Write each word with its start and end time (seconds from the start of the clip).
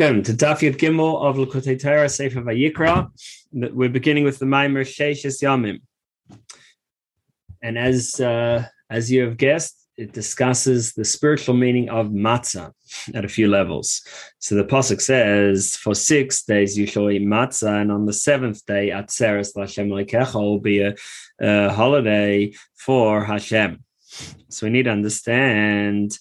Welcome 0.00 0.22
to 0.22 0.32
Daf 0.32 0.60
Yud 0.60 0.78
Gimel 0.78 1.22
of 1.22 1.36
Likkutei 1.36 1.78
Torah 1.78 2.08
Sefer 2.08 2.40
Vayikra. 2.40 3.10
We're 3.52 3.90
beginning 3.90 4.24
with 4.24 4.38
the 4.38 4.46
Maimer 4.46 4.80
Sheishes 4.80 5.42
Yamim, 5.42 5.82
and 7.62 7.76
as 7.76 8.18
uh, 8.18 8.64
as 8.88 9.12
you 9.12 9.24
have 9.24 9.36
guessed, 9.36 9.76
it 9.98 10.12
discusses 10.12 10.94
the 10.94 11.04
spiritual 11.04 11.54
meaning 11.54 11.90
of 11.90 12.06
matzah 12.06 12.72
at 13.12 13.26
a 13.26 13.28
few 13.28 13.48
levels. 13.48 14.00
So 14.38 14.54
the 14.54 14.64
pasuk 14.64 15.02
says, 15.02 15.76
"For 15.76 15.94
six 15.94 16.44
days 16.44 16.78
you 16.78 16.86
shall 16.86 17.10
eat 17.10 17.20
matzah, 17.20 17.82
and 17.82 17.92
on 17.92 18.06
the 18.06 18.14
seventh 18.14 18.64
day, 18.64 18.88
Atzeres 18.88 19.54
Lashem 19.54 19.90
Lekecha 19.90 20.34
will 20.34 20.60
be 20.60 20.80
a, 20.80 20.94
a 21.40 21.74
holiday 21.74 22.54
for 22.74 23.22
Hashem." 23.22 23.84
So 24.48 24.66
we 24.66 24.70
need 24.70 24.84
to 24.84 24.92
understand 24.92 26.18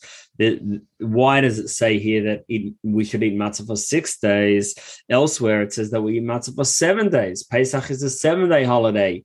why 0.99 1.41
does 1.41 1.59
it 1.59 1.67
say 1.67 1.99
here 1.99 2.23
that 2.23 2.45
it, 2.47 2.73
we 2.83 3.03
should 3.03 3.23
eat 3.23 3.35
matzah 3.35 3.67
for 3.67 3.75
six 3.75 4.19
days? 4.19 4.75
Elsewhere, 5.09 5.61
it 5.61 5.73
says 5.73 5.91
that 5.91 6.01
we 6.01 6.17
eat 6.17 6.23
matzah 6.23 6.55
for 6.55 6.63
seven 6.63 7.09
days. 7.09 7.43
Pesach 7.43 7.91
is 7.91 8.03
a 8.03 8.09
seven-day 8.09 8.63
holiday 8.63 9.23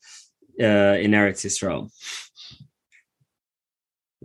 uh, 0.60 0.96
in 1.05 1.12
Eretz 1.12 1.45
Yisrael. 1.45 1.91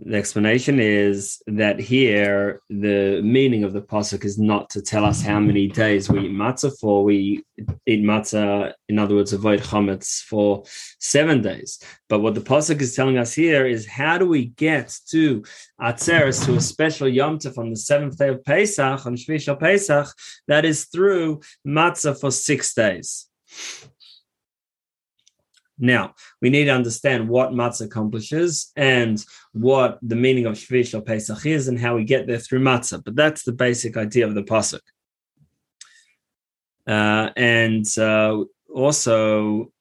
The 0.02 0.16
explanation 0.16 0.80
is 0.80 1.42
that 1.46 1.78
here 1.78 2.62
the 2.70 3.20
meaning 3.22 3.64
of 3.64 3.74
the 3.74 3.82
pasuk 3.82 4.24
is 4.24 4.38
not 4.38 4.70
to 4.70 4.80
tell 4.80 5.04
us 5.04 5.20
how 5.20 5.38
many 5.38 5.68
days 5.68 6.08
we 6.08 6.20
eat 6.20 6.30
matzah 6.30 6.72
for. 6.80 7.04
We 7.04 7.44
eat 7.86 8.02
matzah, 8.02 8.72
in 8.88 8.98
other 8.98 9.14
words, 9.14 9.34
avoid 9.34 9.60
chametz 9.60 10.22
for 10.22 10.64
seven 11.00 11.42
days. 11.42 11.82
But 12.08 12.20
what 12.20 12.34
the 12.34 12.40
pasuk 12.40 12.80
is 12.80 12.96
telling 12.96 13.18
us 13.18 13.34
here 13.34 13.66
is 13.66 13.86
how 13.86 14.16
do 14.16 14.26
we 14.26 14.46
get 14.46 14.96
to 15.10 15.44
Atzeres 15.78 16.46
to 16.46 16.54
a 16.54 16.60
special 16.60 17.06
Yom 17.06 17.38
Tov 17.38 17.58
on 17.58 17.68
the 17.68 17.76
seventh 17.76 18.16
day 18.16 18.28
of 18.28 18.42
Pesach 18.42 19.04
on 19.04 19.16
Shvi 19.16 19.60
Pesach? 19.60 20.08
That 20.48 20.64
is 20.64 20.86
through 20.86 21.40
matzah 21.66 22.18
for 22.18 22.30
six 22.30 22.72
days. 22.72 23.28
Now, 25.80 26.14
we 26.42 26.50
need 26.50 26.66
to 26.66 26.74
understand 26.74 27.28
what 27.28 27.52
matzah 27.52 27.86
accomplishes 27.86 28.70
and 28.76 29.24
what 29.52 29.98
the 30.02 30.14
meaning 30.14 30.44
of 30.44 30.54
Shvish 30.54 30.92
or 30.94 31.00
Pesach 31.00 31.46
is 31.46 31.68
and 31.68 31.78
how 31.78 31.96
we 31.96 32.04
get 32.04 32.26
there 32.26 32.38
through 32.38 32.60
matzah. 32.60 33.02
But 33.02 33.16
that's 33.16 33.44
the 33.44 33.52
basic 33.52 33.96
idea 33.96 34.26
of 34.26 34.34
the 34.34 34.42
pasuk. 34.42 34.80
Uh, 36.86 37.30
and 37.36 37.86
uh, 37.98 38.44
also, 38.72 39.72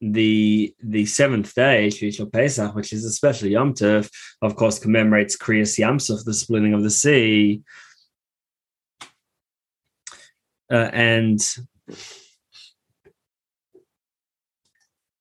the 0.00 0.74
the 0.82 1.06
seventh 1.06 1.54
day, 1.54 1.88
Shvish 1.88 2.32
Pesach, 2.32 2.74
which 2.74 2.92
is 2.92 3.04
especially 3.04 3.50
Yom 3.50 3.74
Tov, 3.74 4.10
of 4.42 4.56
course, 4.56 4.78
commemorates 4.78 5.36
Kriyas 5.36 5.78
Yamsuf, 5.78 6.24
the 6.24 6.34
splitting 6.34 6.74
of 6.74 6.82
the 6.82 6.90
sea. 6.90 7.62
Uh, 10.72 10.88
and 10.92 11.40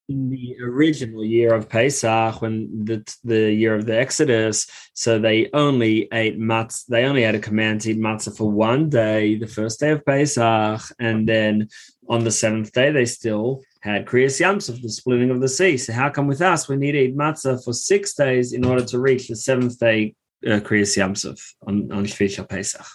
in 0.09 0.31
the 0.31 0.57
original 0.63 1.23
year 1.23 1.53
of 1.53 1.69
Pesach, 1.69 2.41
when 2.41 2.85
the 2.85 3.05
the 3.23 3.53
year 3.53 3.75
of 3.75 3.85
the 3.85 3.97
Exodus, 3.97 4.67
so 4.93 5.19
they 5.19 5.49
only 5.53 6.07
ate 6.11 6.39
matzah. 6.39 6.88
They 6.88 7.05
only 7.05 7.21
had 7.21 7.35
a 7.35 7.39
command 7.39 7.81
to 7.81 7.91
eat 7.91 7.99
matzah 7.99 8.35
for 8.35 8.52
one 8.52 8.89
day, 8.89 9.35
the 9.35 9.47
first 9.47 9.80
day 9.80 9.91
of 9.91 10.03
Pesach, 10.03 10.81
and 10.99 11.30
then 11.30 11.69
on 12.09 12.23
the 12.23 12.31
seventh 12.31 12.71
day 12.73 12.91
they 12.91 13.05
still 13.05 13.61
had 13.81 14.07
Kriyas 14.07 14.41
Yamsuf, 14.41 14.81
the 14.81 14.89
splitting 14.89 15.30
of 15.30 15.42
the 15.42 15.47
sea. 15.47 15.77
So 15.77 15.93
how 15.93 16.09
come 16.09 16.27
with 16.27 16.41
us 16.41 16.67
we 16.67 16.76
need 16.76 16.93
to 16.93 16.99
eat 16.99 17.15
matzah 17.15 17.64
for 17.64 17.71
six 17.71 18.15
days 18.15 18.52
in 18.52 18.65
order 18.65 18.83
to 18.86 18.99
reach 18.99 19.27
the 19.27 19.36
seventh 19.36 19.80
day 19.80 20.15
uh, 20.45 20.59
Kriyas 20.59 20.97
Yamsuf 20.97 21.39
on 21.67 21.91
on 21.91 22.05
Shvish 22.05 22.37
Pesach? 22.49 22.86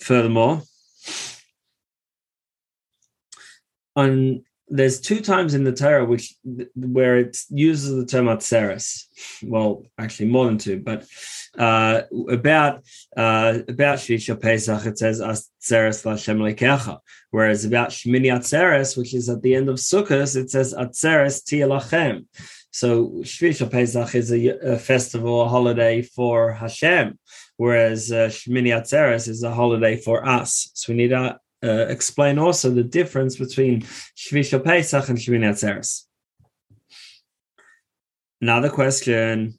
Furthermore, 0.00 0.62
on 3.96 4.44
there's 4.70 5.00
two 5.00 5.20
times 5.20 5.54
in 5.54 5.64
the 5.64 5.72
Torah 5.72 6.04
which 6.04 6.34
where 6.74 7.18
it 7.18 7.36
uses 7.48 7.94
the 7.94 8.06
term 8.06 8.26
atzeres. 8.26 9.04
Well, 9.42 9.84
actually 9.98 10.28
more 10.28 10.46
than 10.46 10.58
two, 10.58 10.80
but 10.80 11.06
uh, 11.56 12.02
about 12.28 12.84
uh, 13.16 13.60
about 13.68 13.98
Shvisha 13.98 14.40
Pesach 14.40 14.86
it 14.86 14.98
says 14.98 15.20
atzeres 15.20 16.04
Lashem 16.04 16.38
lekecha, 16.38 16.98
whereas 17.30 17.64
about 17.64 17.90
Shmini 17.90 18.26
atzeres, 18.26 18.96
which 18.96 19.14
is 19.14 19.28
at 19.28 19.42
the 19.42 19.54
end 19.54 19.68
of 19.68 19.76
Sukkot, 19.76 20.36
it 20.36 20.50
says 20.50 20.74
atzeres 20.74 21.42
tielachem. 21.42 22.26
So 22.70 23.08
Shvisha 23.22 23.70
Pesach 23.70 24.14
is 24.14 24.30
a, 24.30 24.74
a, 24.74 24.78
festival, 24.78 25.42
a 25.42 25.48
holiday 25.48 26.02
for 26.02 26.52
Hashem, 26.52 27.18
whereas 27.56 28.12
uh, 28.12 28.28
Shmini 28.28 28.68
Atzeres 28.68 29.26
is 29.26 29.42
a 29.42 29.52
holiday 29.52 29.96
for 29.96 30.24
us. 30.28 30.70
So 30.74 30.92
we 30.92 30.98
need 30.98 31.08
to 31.08 31.40
uh, 31.62 31.86
explain 31.88 32.38
also 32.38 32.70
the 32.70 32.84
difference 32.84 33.36
between 33.36 33.82
Shvish 34.16 34.62
Pesach 34.64 35.08
and 35.08 35.18
Shmini 35.18 35.44
Atzeres. 35.44 36.04
Another 38.40 38.70
question. 38.70 39.58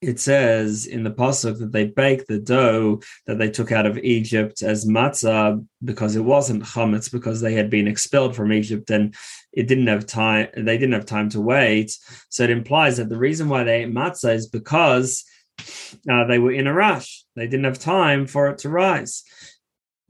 It 0.00 0.20
says 0.20 0.86
in 0.86 1.02
the 1.02 1.10
pasuk 1.10 1.58
that 1.58 1.72
they 1.72 1.86
baked 1.86 2.28
the 2.28 2.38
dough 2.38 3.00
that 3.26 3.38
they 3.38 3.50
took 3.50 3.72
out 3.72 3.84
of 3.84 3.98
Egypt 3.98 4.62
as 4.62 4.86
matzah 4.86 5.64
because 5.82 6.14
it 6.14 6.24
wasn't 6.24 6.62
chametz 6.62 7.10
because 7.10 7.40
they 7.40 7.54
had 7.54 7.68
been 7.68 7.88
expelled 7.88 8.36
from 8.36 8.52
Egypt 8.52 8.90
and 8.90 9.16
it 9.52 9.66
didn't 9.66 9.88
have 9.88 10.06
time. 10.06 10.48
They 10.56 10.78
didn't 10.78 10.92
have 10.94 11.06
time 11.06 11.30
to 11.30 11.40
wait. 11.40 11.98
So 12.28 12.44
it 12.44 12.50
implies 12.50 12.98
that 12.98 13.08
the 13.08 13.18
reason 13.18 13.48
why 13.48 13.64
they 13.64 13.82
ate 13.82 13.92
matzah 13.92 14.34
is 14.36 14.46
because 14.46 15.24
uh, 16.08 16.24
they 16.26 16.38
were 16.38 16.52
in 16.52 16.68
a 16.68 16.72
rush. 16.72 17.24
They 17.34 17.48
didn't 17.48 17.64
have 17.64 17.80
time 17.80 18.28
for 18.28 18.48
it 18.48 18.58
to 18.58 18.68
rise. 18.68 19.24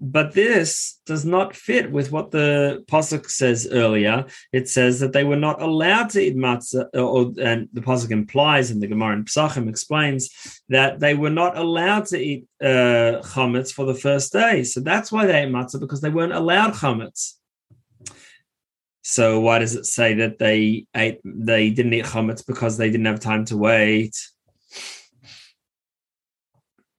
But 0.01 0.33
this 0.33 1.01
does 1.07 1.25
not 1.25 1.57
fit 1.57 1.91
with 1.91 2.13
what 2.13 2.31
the 2.31 2.85
pasuk 2.87 3.29
says 3.29 3.67
earlier. 3.71 4.27
It 4.53 4.69
says 4.69 5.01
that 5.01 5.13
they 5.13 5.25
were 5.25 5.37
not 5.37 5.61
allowed 5.61 6.11
to 6.11 6.21
eat 6.21 6.37
matzah, 6.37 6.87
or, 6.95 7.33
and 7.43 7.69
the 7.73 7.81
pasuk 7.81 8.13
implies, 8.13 8.71
and 8.71 8.81
the 8.81 8.87
Gemara 8.87 9.17
in 9.17 9.25
Pesachim 9.25 9.69
explains 9.69 10.63
that 10.69 11.01
they 11.01 11.15
were 11.15 11.31
not 11.31 11.57
allowed 11.57 12.07
to 12.07 12.19
eat 12.19 12.47
uh, 12.63 13.23
chametz 13.33 13.73
for 13.73 13.87
the 13.87 13.95
first 13.95 14.33
day. 14.33 14.63
So 14.63 14.81
that's 14.81 15.11
why 15.11 15.27
they 15.27 15.43
ate 15.43 15.49
matzah 15.49 15.81
because 15.81 16.01
they 16.01 16.11
weren't 16.11 16.33
allowed 16.33 16.75
chametz. 16.75 17.35
So 19.03 19.41
why 19.41 19.59
does 19.59 19.75
it 19.75 19.87
say 19.87 20.15
that 20.15 20.39
they 20.39 20.87
ate? 20.95 21.19
They 21.25 21.71
didn't 21.71 21.95
eat 21.95 22.05
chametz 22.05 22.47
because 22.47 22.77
they 22.77 22.91
didn't 22.91 23.07
have 23.07 23.21
time 23.21 23.47
to 23.47 23.57
wait? 23.57 24.15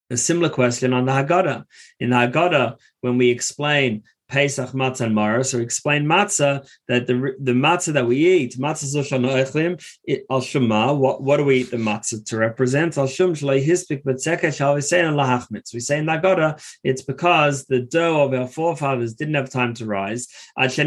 a 0.10 0.18
similar 0.18 0.50
question 0.50 0.94
on 0.94 1.06
the 1.06 1.12
Haggadah. 1.12 1.64
In 2.00 2.10
the 2.10 2.16
Haggadah, 2.16 2.78
when 3.02 3.18
we 3.18 3.30
explain 3.30 4.04
Pesach 4.30 4.70
matzah 4.74 5.08
and 5.08 5.16
maror, 5.16 5.54
or 5.56 5.62
explain 5.62 6.06
matzah 6.06 6.64
that 6.88 7.08
the 7.08 7.36
the 7.40 7.52
matzah 7.52 7.94
that 7.94 8.06
we 8.06 8.18
eat, 8.18 8.58
matzah 8.60 8.86
zoshanoechlim, 8.96 10.24
al 10.30 10.42
shema. 10.42 10.94
What 10.94 11.24
what 11.24 11.38
do 11.38 11.46
we 11.46 11.62
eat 11.62 11.72
the 11.72 11.78
matzah 11.78 12.24
to 12.26 12.38
represent? 12.38 12.96
Al 13.00 13.08
shum 13.08 13.34
shlei 13.34 13.66
hispik 13.66 14.04
betzeka 14.04 14.56
shall 14.56 14.76
we 14.76 14.82
say 14.82 15.04
in 15.04 15.16
lahachmitz. 15.16 15.74
We 15.74 15.80
say 15.80 15.98
in 15.98 16.06
Haggadah, 16.06 16.64
it's 16.84 17.02
because 17.02 17.66
the 17.66 17.80
dough 17.80 18.22
of 18.22 18.36
our 18.36 18.48
forefathers 18.48 19.16
didn't 19.16 19.34
have 19.34 19.50
time 19.50 19.74
to 19.76 19.86
rise. 19.88 20.28
Until 20.56 20.78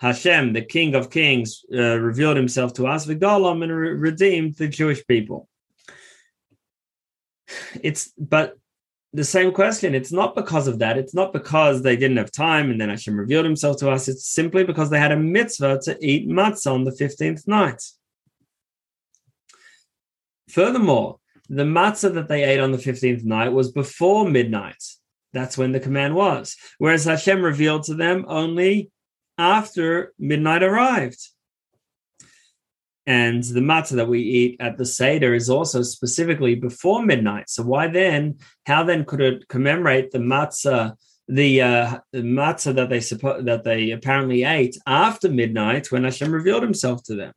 Hashem, 0.00 0.52
the 0.52 0.62
King 0.68 0.94
of 0.96 1.10
Kings, 1.10 1.64
uh, 1.72 1.98
revealed 2.00 2.36
Himself 2.36 2.74
to 2.74 2.88
us, 2.88 3.06
v'galam, 3.06 3.62
and 3.62 3.72
re- 3.72 3.92
redeemed 3.92 4.56
the 4.56 4.66
Jewish 4.66 5.06
people 5.06 5.48
it's 7.82 8.12
but 8.16 8.56
the 9.12 9.24
same 9.24 9.52
question. 9.52 9.94
It's 9.94 10.12
not 10.12 10.34
because 10.36 10.68
of 10.68 10.78
that. 10.78 10.96
It's 10.96 11.14
not 11.14 11.32
because 11.32 11.82
they 11.82 11.96
didn't 11.96 12.18
have 12.18 12.30
time 12.30 12.70
and 12.70 12.80
then 12.80 12.88
Hashem 12.88 13.18
revealed 13.18 13.44
himself 13.44 13.78
to 13.78 13.90
us. 13.90 14.08
It's 14.08 14.28
simply 14.28 14.64
because 14.64 14.90
they 14.90 14.98
had 14.98 15.12
a 15.12 15.16
mitzvah 15.16 15.80
to 15.84 15.98
eat 16.00 16.28
matzah 16.28 16.72
on 16.72 16.84
the 16.84 16.92
15th 16.92 17.48
night. 17.48 17.82
Furthermore, 20.48 21.18
the 21.48 21.64
matzah 21.64 22.14
that 22.14 22.28
they 22.28 22.44
ate 22.44 22.60
on 22.60 22.70
the 22.70 22.78
15th 22.78 23.24
night 23.24 23.48
was 23.48 23.72
before 23.72 24.28
midnight. 24.28 24.82
That's 25.32 25.58
when 25.58 25.72
the 25.72 25.80
command 25.80 26.14
was. 26.14 26.56
Whereas 26.78 27.04
Hashem 27.04 27.42
revealed 27.42 27.84
to 27.84 27.94
them 27.94 28.24
only 28.28 28.90
after 29.38 30.12
midnight 30.18 30.62
arrived. 30.62 31.20
And 33.06 33.42
the 33.42 33.60
matzah 33.60 33.96
that 33.96 34.08
we 34.08 34.20
eat 34.20 34.56
at 34.60 34.76
the 34.76 34.84
Seder 34.84 35.34
is 35.34 35.48
also 35.48 35.82
specifically 35.82 36.54
before 36.54 37.04
midnight. 37.04 37.48
So 37.48 37.62
why 37.62 37.88
then? 37.88 38.38
How 38.66 38.84
then 38.84 39.04
could 39.04 39.20
it 39.20 39.48
commemorate 39.48 40.10
the 40.10 40.18
matzah, 40.18 40.96
the, 41.26 41.62
uh, 41.62 41.98
the 42.12 42.22
matzah 42.22 42.74
that 42.74 42.88
they 42.88 42.98
suppo- 42.98 43.44
that 43.44 43.64
they 43.64 43.90
apparently 43.90 44.44
ate 44.44 44.76
after 44.86 45.28
midnight 45.28 45.90
when 45.90 46.04
Hashem 46.04 46.30
revealed 46.30 46.62
Himself 46.62 47.02
to 47.04 47.16
them? 47.16 47.32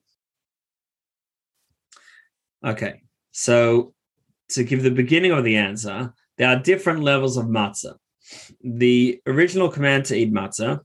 Okay, 2.65 3.01
so 3.31 3.93
to 4.49 4.63
give 4.63 4.83
the 4.83 4.91
beginning 4.91 5.31
of 5.31 5.43
the 5.43 5.57
answer, 5.57 6.13
there 6.37 6.49
are 6.49 6.59
different 6.59 7.01
levels 7.01 7.37
of 7.37 7.45
matzah. 7.45 7.95
The 8.63 9.21
original 9.27 9.69
command 9.69 10.05
to 10.05 10.15
eat 10.15 10.33
matzah 10.33 10.81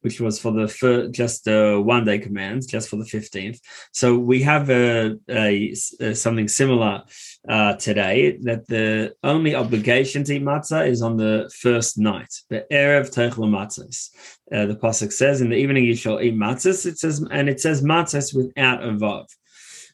which 0.00 0.20
was 0.20 0.38
for 0.38 0.52
the 0.52 0.68
fir- 0.68 1.08
just 1.08 1.48
uh, 1.48 1.76
one 1.76 2.04
day 2.04 2.18
commands, 2.18 2.66
just 2.66 2.88
for 2.88 2.96
the 2.96 3.04
15th. 3.04 3.58
So 3.92 4.18
we 4.18 4.42
have 4.42 4.70
a, 4.70 5.16
a, 5.28 5.74
a 6.00 6.14
something 6.14 6.48
similar 6.48 7.02
uh, 7.48 7.74
today 7.74 8.38
that 8.42 8.66
the 8.68 9.14
only 9.22 9.54
obligation 9.54 10.24
to 10.24 10.36
eat 10.36 10.42
matzah 10.42 10.88
is 10.88 11.02
on 11.02 11.16
the 11.16 11.50
first 11.60 11.98
night, 11.98 12.32
the 12.50 12.66
erev 12.70 13.12
techel 13.12 13.48
matzahs. 13.48 14.10
Uh, 14.52 14.66
the 14.66 14.76
pasuk 14.76 15.12
says, 15.12 15.40
"In 15.40 15.50
the 15.50 15.56
evening 15.56 15.84
you 15.84 15.94
shall 15.94 16.20
eat 16.20 16.34
matzahs." 16.34 16.86
It 16.86 16.98
says, 16.98 17.24
and 17.30 17.48
it 17.48 17.60
says 17.60 17.82
matzahs 17.82 18.34
without 18.34 18.82
a 18.82 18.92
vav. 18.92 19.26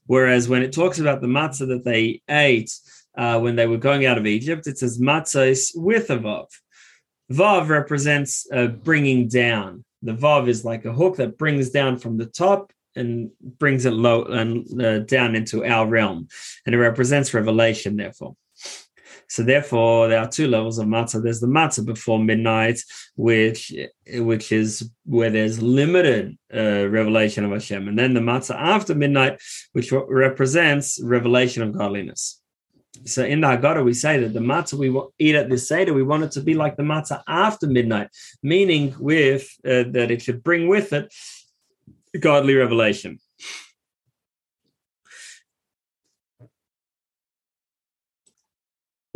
Whereas 0.07 0.49
when 0.49 0.63
it 0.63 0.73
talks 0.73 0.99
about 0.99 1.21
the 1.21 1.27
matzah 1.27 1.69
that 1.69 1.85
they 1.85 2.23
ate 2.29 2.71
uh, 3.17 3.41
when 3.41 3.57
they 3.57 3.67
were 3.67 3.79
going 3.79 4.07
out 4.07 4.19
of 4.19 4.27
Egypt, 4.27 4.67
it 4.67 4.79
says 4.79 5.01
matzahs 5.01 5.71
with 5.75 6.11
a 6.11 6.19
vav. 6.19 6.47
Vav 7.33 7.69
represents 7.69 8.47
uh, 8.53 8.67
bringing 8.67 9.29
down. 9.29 9.85
The 10.05 10.13
vav 10.13 10.49
is 10.49 10.65
like 10.65 10.85
a 10.85 10.93
hook 10.93 11.17
that 11.17 11.39
brings 11.39 11.71
down 11.71 11.99
from 11.99 12.19
the 12.19 12.27
top 12.27 12.73
and 12.95 13.31
brings 13.59 13.87
it 13.87 13.93
low 13.93 14.25
and 14.25 14.83
uh, 14.83 14.99
down 15.01 15.35
into 15.35 15.65
our 15.65 15.87
realm, 15.87 16.29
and 16.65 16.75
it 16.75 16.79
represents 16.79 17.35
revelation. 17.35 17.97
Therefore, 17.97 18.37
so 19.29 19.43
therefore, 19.43 20.09
there 20.09 20.21
are 20.21 20.29
two 20.29 20.47
levels 20.47 20.79
of 20.79 20.87
matzah. 20.87 21.23
There's 21.23 21.41
the 21.41 21.47
matzah 21.47 21.85
before 21.85 22.19
midnight, 22.19 22.81
which 23.17 23.73
which 24.07 24.53
is 24.53 24.91
where 25.07 25.31
there's 25.31 25.61
limited 25.63 26.37
uh, 26.55 26.87
revelation 26.89 27.45
of 27.45 27.51
Hashem, 27.51 27.89
and 27.89 27.99
then 27.99 28.15
the 28.15 28.21
matzah 28.21 28.57
after 28.57 28.95
midnight, 28.95 29.41
which 29.73 29.91
represents 29.93 31.01
revelation 31.03 31.63
of 31.63 31.73
godliness. 31.73 32.41
So 33.07 33.25
in 33.25 33.41
the 33.41 33.49
Haggadah, 33.49 33.85
we 33.85 33.95
say 33.95 34.19
that 34.19 34.33
the 34.33 34.41
matzah 34.41 34.75
we 34.75 34.89
eat 35.19 35.35
at 35.35 35.51
this 35.51 35.69
Seder, 35.69 35.93
we 35.93 36.03
want 36.03 36.25
it 36.25 36.33
to 36.33 36.41
be 36.41 36.55
like 36.55 36.77
the 36.77 36.83
matzah 36.83 37.23
after 37.29 37.67
midnight, 37.67 38.09
meaning 38.43 38.95
with 38.99 39.47
uh, 39.65 39.85
that 39.93 40.11
it 40.11 40.23
should 40.23 40.43
bring 40.43 40.69
with 40.69 40.93
it 40.93 41.13
godly 42.19 42.55
revelation. 42.55 43.19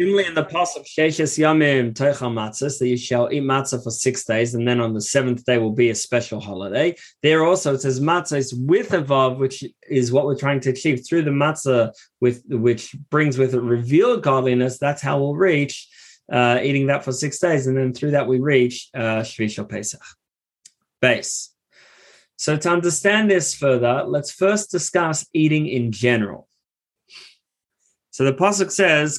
Similarly, 0.01 0.27
in 0.27 0.35
the 0.35 0.45
pasuk 0.45 0.87
Sheshes 0.87 1.39
Yamim 1.39 1.93
Teichal 1.93 2.33
Matzahs, 2.33 2.79
that 2.79 2.87
you 2.87 2.97
shall 2.97 3.33
eat 3.33 3.43
matzah 3.43 3.83
for 3.83 3.91
six 3.91 4.25
days, 4.25 4.55
and 4.55 4.67
then 4.67 4.81
on 4.81 4.95
the 4.95 5.01
seventh 5.01 5.45
day 5.45 5.59
will 5.59 5.73
be 5.73 5.91
a 5.91 5.95
special 5.95 6.41
holiday. 6.41 6.95
There 7.25 7.45
also 7.45 7.75
it 7.75 7.81
says 7.81 7.99
matzah 7.99 8.37
is 8.37 8.55
with 8.55 8.93
a 8.93 9.03
vav, 9.03 9.39
which 9.39 9.65
is 9.89 10.13
what 10.13 10.25
we're 10.25 10.39
trying 10.39 10.61
to 10.61 10.71
achieve 10.71 11.05
through 11.05 11.23
the 11.23 11.33
matzah, 11.33 11.93
with 12.21 12.45
which 12.49 12.95
brings 13.11 13.39
with 13.39 13.55
it 13.55 13.61
revealed 13.61 14.23
godliness. 14.23 14.79
That's 14.79 15.03
how 15.03 15.19
we'll 15.19 15.35
reach 15.35 15.89
uh, 16.31 16.61
eating 16.63 16.87
that 16.87 17.05
for 17.05 17.11
six 17.11 17.41
days, 17.41 17.67
and 17.67 17.77
then 17.77 17.93
through 17.93 18.13
that 18.13 18.29
we 18.29 18.39
reach 18.39 18.91
uh, 18.95 19.23
Shvi 19.23 19.69
Pesach. 19.69 20.03
Base. 21.01 21.53
So, 22.37 22.57
to 22.57 22.71
understand 22.71 23.29
this 23.29 23.53
further, 23.53 24.05
let's 24.07 24.31
first 24.31 24.71
discuss 24.71 25.27
eating 25.33 25.67
in 25.67 25.91
general. 25.91 26.48
So 28.19 28.25
the 28.25 28.33
pasuk 28.33 28.73
says, 28.73 29.17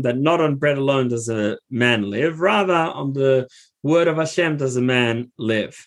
that 0.00 0.16
not 0.16 0.40
on 0.40 0.56
bread 0.56 0.78
alone 0.78 1.08
does 1.08 1.28
a 1.28 1.58
man 1.68 2.08
live, 2.08 2.40
rather 2.40 2.72
on 2.72 3.12
the 3.12 3.48
word 3.82 4.08
of 4.08 4.16
Hashem 4.16 4.56
does 4.56 4.76
a 4.76 4.80
man 4.80 5.30
live. 5.36 5.86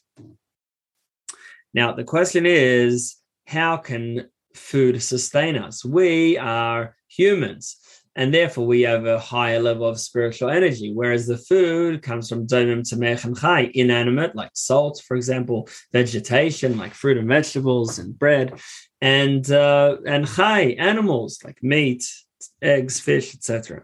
Now 1.74 1.94
the 1.94 2.04
question 2.04 2.46
is, 2.46 3.16
how 3.48 3.78
can 3.78 4.30
food 4.54 5.02
sustain 5.02 5.56
us? 5.56 5.84
We 5.84 6.38
are 6.38 6.96
humans 7.08 8.03
and 8.16 8.34
therefore 8.34 8.66
we 8.66 8.82
have 8.82 9.06
a 9.06 9.20
higher 9.20 9.60
level 9.60 9.88
of 9.88 10.00
spiritual 10.00 10.50
energy. 10.50 10.92
Whereas 10.94 11.26
the 11.26 11.38
food 11.38 12.02
comes 12.02 12.30
from 12.30 12.48
domem 12.48 12.82
tzomeach 12.82 13.26
and 13.26 13.38
chai, 13.38 13.72
inanimate 13.74 14.36
like 14.36 14.52
salt, 14.54 15.02
for 15.06 15.16
example, 15.16 15.68
vegetation 15.92 16.78
like 16.78 16.94
fruit 16.94 17.18
and 17.18 17.28
vegetables 17.28 18.00
and 18.00 18.18
bread, 18.18 18.60
and 19.02 19.50
uh, 19.52 19.98
and 20.06 20.28
chai 20.28 20.76
animals 20.80 21.40
like 21.44 21.62
meat, 21.64 22.04
eggs, 22.62 23.00
fish, 23.00 23.34
etc. 23.34 23.84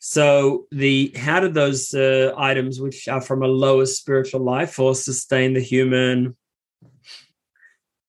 So 0.00 0.66
the 0.70 1.12
how 1.16 1.40
do 1.40 1.48
those 1.48 1.94
uh, 1.94 2.32
items, 2.36 2.80
which 2.80 3.06
are 3.08 3.20
from 3.20 3.42
a 3.42 3.46
lower 3.46 3.86
spiritual 3.86 4.40
life 4.40 4.72
force, 4.72 5.04
sustain 5.04 5.52
the 5.52 5.60
human 5.60 6.36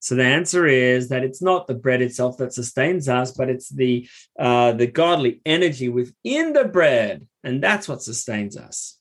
so 0.02 0.16
the 0.16 0.24
answer 0.26 0.66
is 0.66 1.10
that 1.10 1.24
it's 1.24 1.44
not 1.44 1.68
the 1.68 1.76
bread 1.76 2.02
itself 2.02 2.38
that 2.38 2.54
sustains 2.54 3.08
us, 3.08 3.32
but 3.32 3.50
it's 3.50 3.70
the 3.70 4.10
uh, 4.38 4.72
the 4.72 4.88
godly 4.88 5.42
energy 5.46 5.90
within 5.90 6.54
the 6.54 6.66
bread, 6.66 7.28
and 7.44 7.64
that's 7.64 7.88
what 7.88 8.02
sustains 8.02 8.58
us. 8.58 8.98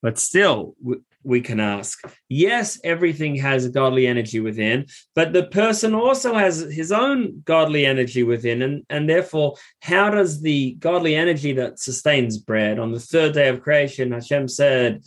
But 0.00 0.18
still, 0.18 0.74
we 1.22 1.42
can 1.42 1.60
ask 1.60 2.00
yes 2.30 2.80
everything 2.82 3.36
has 3.36 3.66
a 3.66 3.68
godly 3.68 4.06
energy 4.06 4.40
within 4.40 4.86
but 5.14 5.34
the 5.34 5.44
person 5.44 5.94
also 5.94 6.34
has 6.34 6.60
his 6.60 6.90
own 6.90 7.42
godly 7.44 7.84
energy 7.84 8.22
within 8.22 8.62
and 8.62 8.84
and 8.88 9.06
therefore 9.06 9.54
how 9.80 10.08
does 10.08 10.40
the 10.40 10.72
godly 10.78 11.14
energy 11.14 11.52
that 11.52 11.78
sustains 11.78 12.38
bread 12.38 12.78
on 12.78 12.90
the 12.90 13.00
third 13.00 13.34
day 13.34 13.48
of 13.48 13.60
creation 13.60 14.12
hashem 14.12 14.48
said 14.48 15.02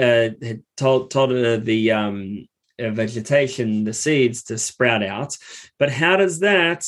uh, 0.00 0.30
told 0.78 1.10
told 1.10 1.30
uh, 1.30 1.58
the 1.58 1.92
um 1.92 2.46
vegetation, 2.88 3.84
the 3.84 3.92
seeds 3.92 4.44
to 4.44 4.58
sprout 4.58 5.02
out. 5.02 5.36
But 5.78 5.90
how 5.90 6.16
does 6.16 6.40
that 6.40 6.86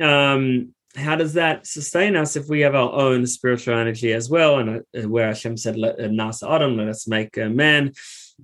um, 0.00 0.74
how 0.96 1.16
does 1.16 1.34
that 1.34 1.66
sustain 1.66 2.16
us 2.16 2.36
if 2.36 2.48
we 2.48 2.60
have 2.60 2.74
our 2.74 2.92
own 2.92 3.26
spiritual 3.26 3.76
energy 3.76 4.12
as 4.12 4.30
well? 4.30 4.58
And 4.58 4.82
uh, 4.96 5.08
where 5.08 5.28
Hashem 5.28 5.56
said, 5.56 5.76
uh, 5.76 5.94
"Na'aseh 5.98 6.50
Adam, 6.50 6.76
let 6.76 6.88
us 6.88 7.06
make 7.06 7.36
a 7.36 7.48
man," 7.48 7.92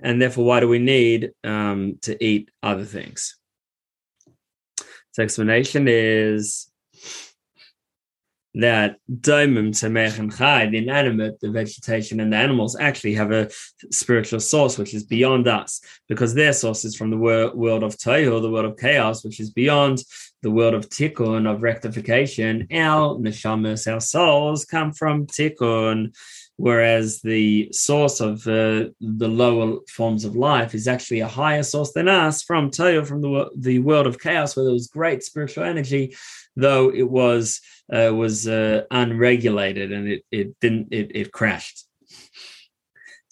and 0.02 0.20
therefore, 0.20 0.44
why 0.44 0.60
do 0.60 0.69
we 0.69 0.78
need 0.78 1.32
um, 1.42 1.98
to 2.02 2.22
eat 2.25 2.50
other 2.62 2.84
things? 2.84 3.36
So, 5.12 5.22
explanation 5.22 5.86
is 5.88 6.70
that 8.55 8.97
daimim 9.11 9.73
and 10.19 10.37
chai, 10.37 10.67
the 10.67 10.79
inanimate, 10.79 11.41
the 11.41 11.51
vegetation, 11.51 12.21
and 12.21 12.33
the 12.33 12.37
animals 12.37 12.77
actually 12.79 13.15
have 13.15 13.33
a 13.33 13.51
spiritual 13.91 14.41
source 14.41 14.79
which 14.79 14.95
is 14.95 15.05
beyond 15.05 15.49
us, 15.49 15.81
because 16.09 16.35
their 16.35 16.53
source 16.53 16.85
is 16.85 16.95
from 16.95 17.11
the 17.11 17.17
wor- 17.17 17.55
world 17.55 17.83
of 17.83 17.97
tohu, 17.97 18.41
the 18.41 18.51
world 18.51 18.67
of 18.67 18.77
chaos, 18.77 19.25
which 19.25 19.41
is 19.41 19.51
beyond 19.51 20.03
the 20.43 20.51
world 20.51 20.75
of 20.75 20.89
tikkun, 20.89 21.51
of 21.51 21.63
rectification. 21.63 22.69
Our 22.70 23.17
neshamas, 23.17 23.91
our 23.93 24.01
souls, 24.01 24.65
come 24.65 24.93
from 24.93 25.27
tikkun, 25.27 26.15
whereas 26.56 27.20
the 27.23 27.70
source 27.73 28.20
of 28.20 28.46
uh, 28.46 28.91
the 29.01 29.29
lower 29.29 29.79
forms 29.89 30.25
of 30.25 30.37
life 30.37 30.75
is 30.75 30.87
actually 30.87 31.20
a 31.20 31.29
higher 31.29 31.65
source 31.65 31.93
than 31.93 32.08
us 32.08 32.43
from 32.43 32.70
tohu, 32.70 33.05
from 33.05 33.20
the, 33.20 33.51
the 33.56 33.81
world 33.81 34.06
of 34.06 34.20
chaos, 34.20 34.55
where 34.55 34.65
there 34.65 34.73
was 34.73 34.87
great 34.87 35.25
spiritual 35.25 35.65
energy, 35.65 36.15
though 36.56 36.91
it 36.91 37.08
was 37.08 37.61
uh, 37.93 38.13
was 38.15 38.49
uh, 38.49 38.82
unregulated 38.91 39.93
and 39.93 40.08
it 40.08 40.25
it 40.31 40.61
didn't 40.61 40.89
it, 40.93 41.11
it 41.15 41.32
crashed. 41.32 41.87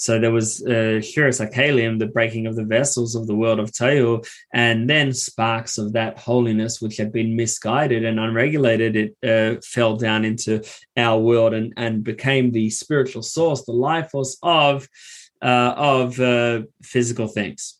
So 0.02 0.18
there 0.18 0.32
was 0.32 0.60
uh, 0.66 1.00
the 1.00 2.10
breaking 2.12 2.48
of 2.48 2.56
the 2.56 2.64
vessels 2.64 3.14
of 3.14 3.28
the 3.28 3.36
world 3.36 3.60
of 3.60 3.70
Tohu, 3.70 4.26
and 4.52 4.90
then 4.90 5.12
sparks 5.12 5.78
of 5.78 5.92
that 5.92 6.18
holiness, 6.18 6.80
which 6.80 6.96
had 6.96 7.12
been 7.12 7.36
misguided 7.36 8.04
and 8.04 8.18
unregulated, 8.18 8.96
it 8.96 9.16
uh, 9.22 9.60
fell 9.62 9.96
down 9.96 10.24
into 10.24 10.60
our 10.96 11.20
world 11.20 11.54
and, 11.54 11.72
and 11.76 12.02
became 12.02 12.50
the 12.50 12.68
spiritual 12.68 13.22
source, 13.22 13.64
the 13.64 13.70
life 13.70 14.10
force 14.10 14.36
of 14.42 14.88
uh, 15.40 15.74
of 15.76 16.18
uh, 16.18 16.62
physical 16.82 17.28
things. 17.28 17.78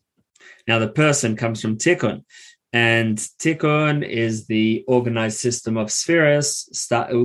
Now 0.68 0.78
the 0.78 0.90
person 0.90 1.34
comes 1.34 1.60
from 1.60 1.76
Tikkun, 1.76 2.22
and 2.72 3.18
Tikkun 3.18 4.06
is 4.06 4.46
the 4.46 4.84
organized 4.88 5.38
system 5.38 5.76
of 5.76 5.92
spheres 5.92 6.68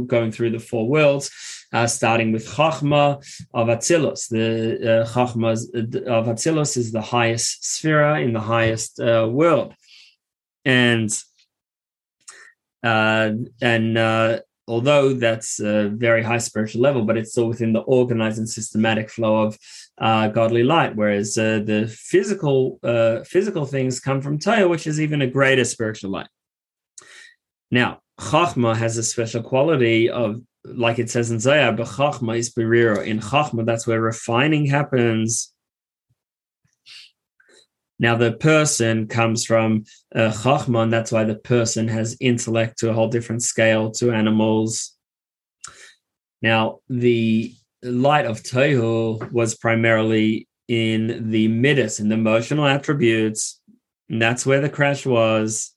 going 0.08 0.32
through 0.32 0.51
the 0.51 0.60
four 0.60 0.88
worlds, 0.88 1.32
uh, 1.72 1.88
starting 1.88 2.34
with 2.34 2.48
Chachma 2.48 3.18
of 3.54 3.68
Atzilus. 3.68 4.27
The 4.27 5.04
uh, 5.04 5.08
Chachma 5.08 5.54
of 6.08 6.25
Atzilus 6.27 6.75
is 6.75 6.92
the 6.92 7.01
highest 7.01 7.63
sphere 7.63 8.18
in 8.18 8.34
the 8.34 8.42
highest 8.42 9.00
uh, 9.00 9.27
world. 9.32 9.74
And 10.66 11.10
uh, 12.84 13.32
and 13.62 13.98
uh, 13.98 14.39
although 14.68 15.14
that's 15.14 15.60
a 15.60 15.90
very 15.90 16.22
high 16.22 16.38
spiritual 16.38 16.82
level, 16.82 17.06
but 17.06 17.18
it's 17.18 17.32
still 17.32 17.48
within 17.48 17.74
the 17.74 17.80
organized 17.80 18.38
and 18.38 18.50
systematic 18.50 19.10
flow 19.10 19.44
of 19.44 19.58
uh, 19.98 20.28
godly 20.28 20.64
light. 20.64 20.96
Whereas 20.96 21.38
uh, 21.38 21.62
the 21.66 21.88
physical 21.88 22.80
uh, 22.84 23.24
physical 23.24 23.66
things 23.66 24.00
come 24.00 24.22
from 24.22 24.40
Tohu, 24.40 24.70
which 24.70 24.88
is 24.88 25.00
even 25.00 25.22
a 25.22 25.28
greater 25.28 25.64
spiritual 25.64 26.12
light. 26.12 26.28
Now, 27.72 28.00
Chachma 28.20 28.76
has 28.76 28.98
a 28.98 29.04
special 29.04 29.44
quality 29.44 30.10
of, 30.10 30.42
like 30.66 31.00
it 31.00 31.10
says 31.10 31.32
in 31.32 31.40
Zohar, 31.40 31.72
but 31.72 31.88
Chachma 31.88 32.38
is 32.38 32.54
berira. 32.54 33.06
In 33.06 33.20
Chachma, 33.20 33.66
that's 33.66 33.88
where 33.88 34.02
refining 34.02 34.66
happens. 34.66 35.54
Now, 38.00 38.16
the 38.16 38.34
person 38.34 39.08
comes 39.08 39.46
from 39.46 39.86
uh, 40.13 40.32
that's 40.89 41.12
why 41.12 41.24
the 41.24 41.36
person 41.36 41.88
has 41.88 42.18
intellect 42.20 42.80
to 42.80 42.89
a 42.89 42.94
whole 42.94 43.08
different 43.08 43.44
scale 43.44 43.92
to 43.92 44.12
animals. 44.12 44.96
Now, 46.42 46.80
the 46.88 47.54
light 47.82 48.25
of 48.25 48.44
Tohu 48.44 49.32
was 49.32 49.56
primarily 49.56 50.48
in 50.68 51.32
the 51.32 51.48
midas, 51.48 52.00
in 52.00 52.10
the 52.10 52.16
emotional 52.16 52.66
attributes. 52.66 53.62
And 54.10 54.22
that's 54.22 54.46
where 54.46 54.62
the 54.62 54.70
crash 54.70 55.06
was. 55.06 55.74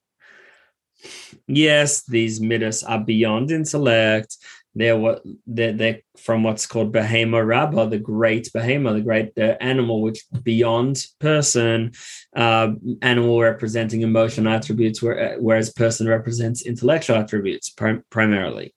Yes, 1.46 2.04
these 2.04 2.40
midas 2.40 2.82
are 2.82 3.02
beyond 3.02 3.50
intellect. 3.50 4.36
They're 4.74 4.96
what 4.96 5.22
they're, 5.46 5.72
they're 5.72 6.00
from 6.16 6.42
what's 6.44 6.66
called 6.66 6.92
Behema 6.92 7.44
Rabbah, 7.44 7.86
the 7.86 7.98
great 7.98 8.48
Behema, 8.54 8.92
the 8.94 9.00
great 9.00 9.36
uh, 9.36 9.56
animal, 9.60 10.00
which 10.00 10.22
beyond 10.42 11.04
person, 11.18 11.92
uh, 12.36 12.72
animal 13.02 13.40
representing 13.40 14.02
emotional 14.02 14.52
attributes, 14.52 15.02
whereas 15.02 15.72
person 15.72 16.06
represents 16.06 16.66
intellectual 16.66 17.16
attributes 17.16 17.68
prim- 17.70 18.04
primarily. 18.10 18.72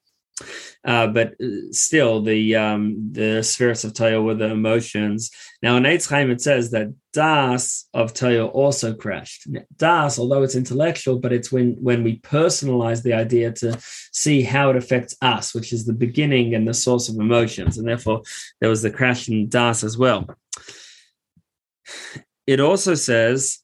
Uh, 0.84 1.08
but 1.08 1.36
uh, 1.42 1.72
still, 1.72 2.22
the 2.22 2.56
um, 2.56 3.10
the 3.12 3.44
spirits 3.44 3.84
of 3.84 3.94
Tohu 3.94 4.24
were 4.24 4.34
the 4.34 4.52
emotions. 4.52 5.32
Now 5.62 5.78
in 5.78 5.84
Eitz 5.84 6.10
Chaim, 6.10 6.32
it 6.32 6.42
says 6.42 6.72
that 6.72 6.88
Das 7.14 7.88
of 7.94 8.14
Tohu 8.14 8.50
also 8.54 8.94
crashed. 8.94 9.48
Das, 9.78 10.18
although 10.18 10.42
it's 10.42 10.56
intellectual, 10.56 11.20
but 11.20 11.32
it's 11.32 11.52
when 11.52 11.78
when 11.80 12.04
we 12.04 12.20
personalize 12.20 13.04
the 13.04 13.14
idea 13.14 13.52
to 13.52 13.78
see 14.12 14.42
how 14.42 14.72
it 14.72 14.76
affects 14.76 15.16
us, 15.22 15.54
which 15.54 15.72
is 15.72 15.86
the 15.86 15.94
beginning 15.94 16.56
and 16.56 16.68
the 16.68 16.74
source 16.74 17.10
of 17.10 17.16
emotions, 17.18 17.78
and 17.78 17.88
therefore 17.88 18.24
there 18.60 18.70
was 18.70 18.82
the 18.82 18.92
crash 18.92 19.30
in 19.30 19.48
Das 19.48 19.84
as 19.84 19.98
well. 19.98 20.28
It 22.48 22.60
also 22.60 22.96
says 22.96 23.60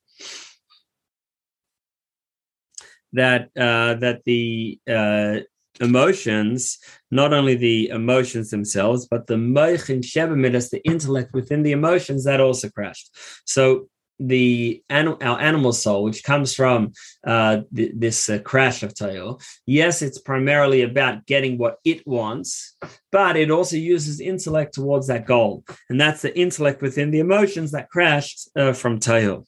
that 3.14 3.50
uh, 3.58 3.96
that 3.96 4.22
the 4.26 4.80
uh, 4.88 5.40
emotions, 5.80 6.78
not 7.12 7.34
only 7.34 7.56
the 7.56 7.90
emotions 7.90 8.50
themselves, 8.50 9.08
but 9.08 9.28
the 9.28 9.36
moichin 9.36 10.02
shebamidas, 10.02 10.70
the 10.70 10.84
intellect 10.84 11.34
within 11.34 11.64
the 11.64 11.72
emotions, 11.72 12.26
that 12.26 12.42
also 12.42 12.70
crashed. 12.70 13.16
So 13.46 13.90
the 14.20 14.84
our 14.90 15.40
animal 15.40 15.72
soul, 15.72 16.04
which 16.04 16.24
comes 16.24 16.54
from 16.54 16.92
uh, 17.26 17.62
th- 17.74 17.94
this 17.96 18.30
uh, 18.30 18.40
crash 18.40 18.84
of 18.84 18.94
Tohu, 18.94 19.42
yes, 19.66 20.02
it's 20.02 20.20
primarily 20.20 20.82
about 20.82 21.26
getting 21.26 21.58
what 21.58 21.78
it 21.86 22.06
wants, 22.06 22.76
but 23.12 23.38
it 23.38 23.50
also 23.50 23.78
uses 23.78 24.20
intellect 24.20 24.74
towards 24.74 25.08
that 25.08 25.26
goal, 25.26 25.64
and 25.90 26.00
that's 26.00 26.22
the 26.22 26.38
intellect 26.38 26.82
within 26.82 27.12
the 27.12 27.20
emotions 27.20 27.72
that 27.72 27.90
crashed 27.90 28.50
uh, 28.58 28.74
from 28.74 29.00
Tohu. 29.00 29.46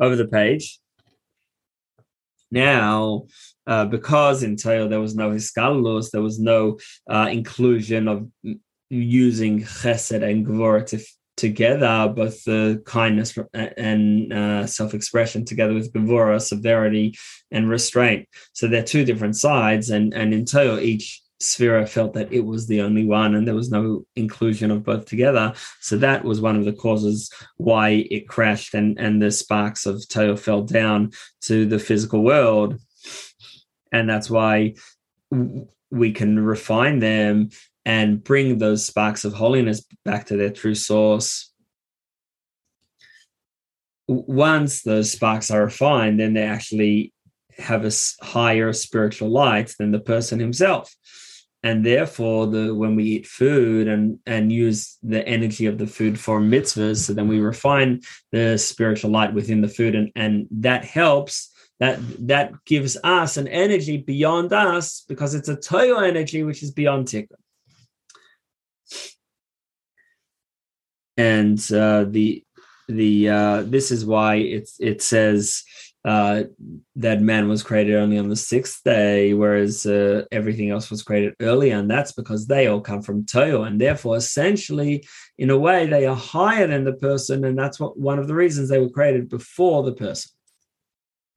Over 0.00 0.16
the 0.16 0.28
page. 0.28 0.80
Now, 2.50 3.26
uh, 3.68 3.84
because 3.84 4.42
in 4.42 4.56
Tohu 4.56 4.88
there 4.88 5.00
was 5.00 5.14
no 5.14 5.30
hiskalus, 5.30 6.10
there 6.10 6.22
was 6.22 6.40
no 6.40 6.78
uh, 7.08 7.28
inclusion 7.30 8.08
of 8.08 8.26
using 8.90 9.62
chesed 9.62 10.22
and 10.22 10.46
gvura 10.46 10.84
to, 10.86 10.98
together, 11.36 12.12
both 12.14 12.42
the 12.44 12.82
kindness 12.86 13.38
and 13.54 14.32
uh, 14.32 14.66
self-expression 14.66 15.44
together 15.44 15.74
with 15.74 15.92
gvura, 15.92 16.40
severity 16.40 17.14
and 17.50 17.68
restraint. 17.68 18.26
So 18.54 18.66
they're 18.66 18.82
two 18.82 19.04
different 19.04 19.36
sides, 19.36 19.90
and 19.90 20.14
and 20.14 20.32
in 20.32 20.44
Tohu 20.44 20.82
each 20.82 21.22
Sefirah 21.40 21.88
felt 21.88 22.14
that 22.14 22.32
it 22.32 22.44
was 22.44 22.66
the 22.66 22.80
only 22.80 23.04
one 23.04 23.36
and 23.36 23.46
there 23.46 23.54
was 23.54 23.70
no 23.70 24.04
inclusion 24.16 24.72
of 24.72 24.82
both 24.82 25.04
together. 25.04 25.52
So 25.80 25.96
that 25.98 26.24
was 26.24 26.40
one 26.40 26.56
of 26.56 26.64
the 26.64 26.72
causes 26.72 27.30
why 27.58 28.06
it 28.10 28.28
crashed 28.28 28.74
and, 28.74 28.98
and 28.98 29.22
the 29.22 29.30
sparks 29.30 29.86
of 29.86 29.96
Tohu 29.96 30.36
fell 30.36 30.62
down 30.62 31.12
to 31.42 31.64
the 31.64 31.78
physical 31.78 32.24
world 32.24 32.80
and 33.92 34.08
that's 34.08 34.30
why 34.30 34.74
we 35.90 36.12
can 36.12 36.38
refine 36.38 36.98
them 36.98 37.50
and 37.84 38.22
bring 38.22 38.58
those 38.58 38.84
sparks 38.84 39.24
of 39.24 39.32
holiness 39.32 39.84
back 40.04 40.26
to 40.26 40.36
their 40.36 40.50
true 40.50 40.74
source. 40.74 41.52
Once 44.06 44.82
those 44.82 45.12
sparks 45.12 45.50
are 45.50 45.64
refined 45.64 46.20
then 46.20 46.34
they 46.34 46.42
actually 46.42 47.12
have 47.58 47.84
a 47.84 47.92
higher 48.22 48.72
spiritual 48.72 49.28
light 49.28 49.74
than 49.78 49.90
the 49.90 50.00
person 50.00 50.38
himself. 50.38 50.94
And 51.62 51.84
therefore 51.84 52.46
the 52.46 52.74
when 52.74 52.94
we 52.94 53.04
eat 53.04 53.26
food 53.26 53.88
and 53.88 54.18
and 54.26 54.52
use 54.52 54.96
the 55.02 55.26
energy 55.26 55.66
of 55.66 55.76
the 55.76 55.86
food 55.86 56.18
for 56.18 56.40
mitzvahs 56.40 56.98
so 56.98 57.14
then 57.14 57.26
we 57.26 57.40
refine 57.40 58.00
the 58.32 58.56
spiritual 58.58 59.10
light 59.10 59.34
within 59.34 59.60
the 59.60 59.68
food 59.68 59.94
and 59.94 60.12
and 60.14 60.46
that 60.50 60.84
helps 60.84 61.52
that 61.80 61.98
that 62.26 62.52
gives 62.64 62.96
us 63.04 63.36
an 63.36 63.48
energy 63.48 63.98
beyond 63.98 64.52
us 64.52 65.04
because 65.08 65.34
it's 65.34 65.48
a 65.48 65.56
tohu 65.56 66.06
energy 66.06 66.42
which 66.42 66.62
is 66.62 66.72
beyond 66.72 67.06
tikkun. 67.06 67.36
And 71.16 71.58
uh, 71.72 72.04
the 72.08 72.44
the 72.88 73.28
uh, 73.28 73.62
this 73.62 73.90
is 73.90 74.04
why 74.04 74.36
it 74.36 74.70
it 74.80 75.02
says 75.02 75.62
uh, 76.04 76.44
that 76.96 77.20
man 77.20 77.48
was 77.48 77.62
created 77.62 77.96
only 77.96 78.18
on 78.18 78.28
the 78.28 78.36
sixth 78.36 78.82
day, 78.84 79.34
whereas 79.34 79.84
uh, 79.84 80.24
everything 80.32 80.70
else 80.70 80.90
was 80.90 81.02
created 81.02 81.34
earlier, 81.40 81.76
and 81.76 81.90
that's 81.90 82.12
because 82.12 82.46
they 82.46 82.68
all 82.68 82.80
come 82.80 83.02
from 83.02 83.24
Tohu, 83.24 83.66
and 83.66 83.80
therefore, 83.80 84.16
essentially, 84.16 85.06
in 85.38 85.50
a 85.50 85.58
way, 85.58 85.86
they 85.86 86.06
are 86.06 86.16
higher 86.16 86.66
than 86.66 86.84
the 86.84 86.94
person, 86.94 87.44
and 87.44 87.58
that's 87.58 87.80
what 87.80 87.98
one 87.98 88.18
of 88.18 88.28
the 88.28 88.34
reasons 88.34 88.68
they 88.68 88.78
were 88.78 88.88
created 88.88 89.28
before 89.28 89.82
the 89.82 89.92
person 89.92 90.30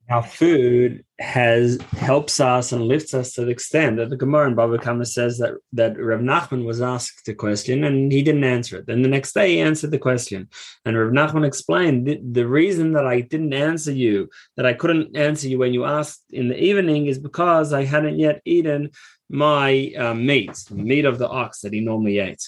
our 0.09 0.23
food 0.23 1.05
has 1.19 1.79
helps 1.91 2.39
us 2.39 2.71
and 2.71 2.87
lifts 2.87 3.13
us 3.13 3.33
to 3.33 3.45
the 3.45 3.51
extent 3.51 3.97
that 3.97 4.09
the 4.09 4.17
Gemara 4.17 4.47
in 4.47 4.55
Baba 4.55 4.77
Kama 4.77 5.05
says 5.05 5.37
that 5.37 5.53
that 5.73 5.97
Rav 5.97 6.19
Nachman 6.19 6.65
was 6.65 6.81
asked 6.81 7.27
a 7.29 7.33
question 7.33 7.83
and 7.83 8.11
he 8.11 8.21
didn't 8.21 8.43
answer 8.43 8.77
it. 8.77 8.87
Then 8.87 9.03
the 9.03 9.07
next 9.07 9.33
day 9.33 9.53
he 9.53 9.61
answered 9.61 9.91
the 9.91 9.99
question, 9.99 10.49
and 10.85 10.97
Rav 10.97 11.11
Nachman 11.11 11.45
explained 11.45 12.07
the, 12.07 12.19
the 12.31 12.47
reason 12.47 12.93
that 12.93 13.05
I 13.05 13.21
didn't 13.21 13.53
answer 13.53 13.91
you, 13.91 14.29
that 14.57 14.65
I 14.65 14.73
couldn't 14.73 15.15
answer 15.15 15.47
you 15.47 15.59
when 15.59 15.73
you 15.73 15.85
asked 15.85 16.23
in 16.31 16.49
the 16.49 16.61
evening, 16.61 17.05
is 17.05 17.19
because 17.19 17.71
I 17.71 17.85
hadn't 17.85 18.19
yet 18.19 18.41
eaten 18.43 18.89
my 19.29 19.93
uh, 19.97 20.13
meat, 20.13 20.53
the 20.69 20.75
meat 20.75 21.05
of 21.05 21.19
the 21.19 21.29
ox 21.29 21.61
that 21.61 21.73
he 21.73 21.79
normally 21.79 22.19
ate. 22.19 22.43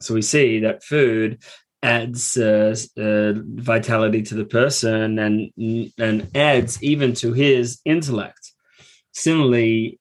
So 0.00 0.14
we 0.14 0.22
see 0.22 0.60
that 0.60 0.82
food 0.82 1.42
adds 1.82 2.36
uh, 2.36 2.74
uh, 2.96 3.32
vitality 3.36 4.22
to 4.22 4.34
the 4.34 4.44
person 4.44 5.18
and 5.18 5.90
and 5.98 6.36
adds 6.36 6.82
even 6.82 7.12
to 7.14 7.32
his 7.32 7.80
intellect. 7.84 8.52
Similarly, 9.12 9.98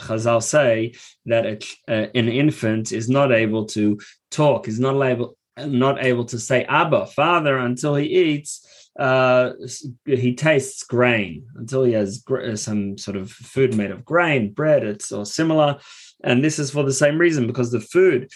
Chazal 0.00 0.42
say 0.42 0.94
that 1.26 1.46
a, 1.46 1.58
uh, 1.88 2.06
an 2.14 2.28
infant 2.28 2.92
is 2.92 3.08
not 3.08 3.32
able 3.32 3.66
to 3.66 3.98
talk, 4.30 4.68
is 4.68 4.78
not 4.78 5.00
able 5.02 5.36
not 5.58 6.02
able 6.02 6.24
to 6.26 6.38
say 6.38 6.64
Abba, 6.64 7.06
Father, 7.06 7.58
until 7.58 7.94
he 7.96 8.06
eats. 8.06 8.66
Uh, 8.98 9.52
he 10.04 10.34
tastes 10.34 10.82
grain 10.82 11.46
until 11.54 11.84
he 11.84 11.92
has 11.92 12.18
gr- 12.18 12.54
some 12.56 12.98
sort 12.98 13.16
of 13.16 13.30
food 13.30 13.74
made 13.74 13.90
of 13.90 14.04
grain, 14.04 14.52
bread, 14.52 15.00
or 15.12 15.24
similar. 15.24 15.78
And 16.22 16.44
this 16.44 16.58
is 16.58 16.70
for 16.70 16.82
the 16.82 16.92
same 16.92 17.16
reason 17.16 17.46
because 17.46 17.70
the 17.70 17.80
food 17.80 18.30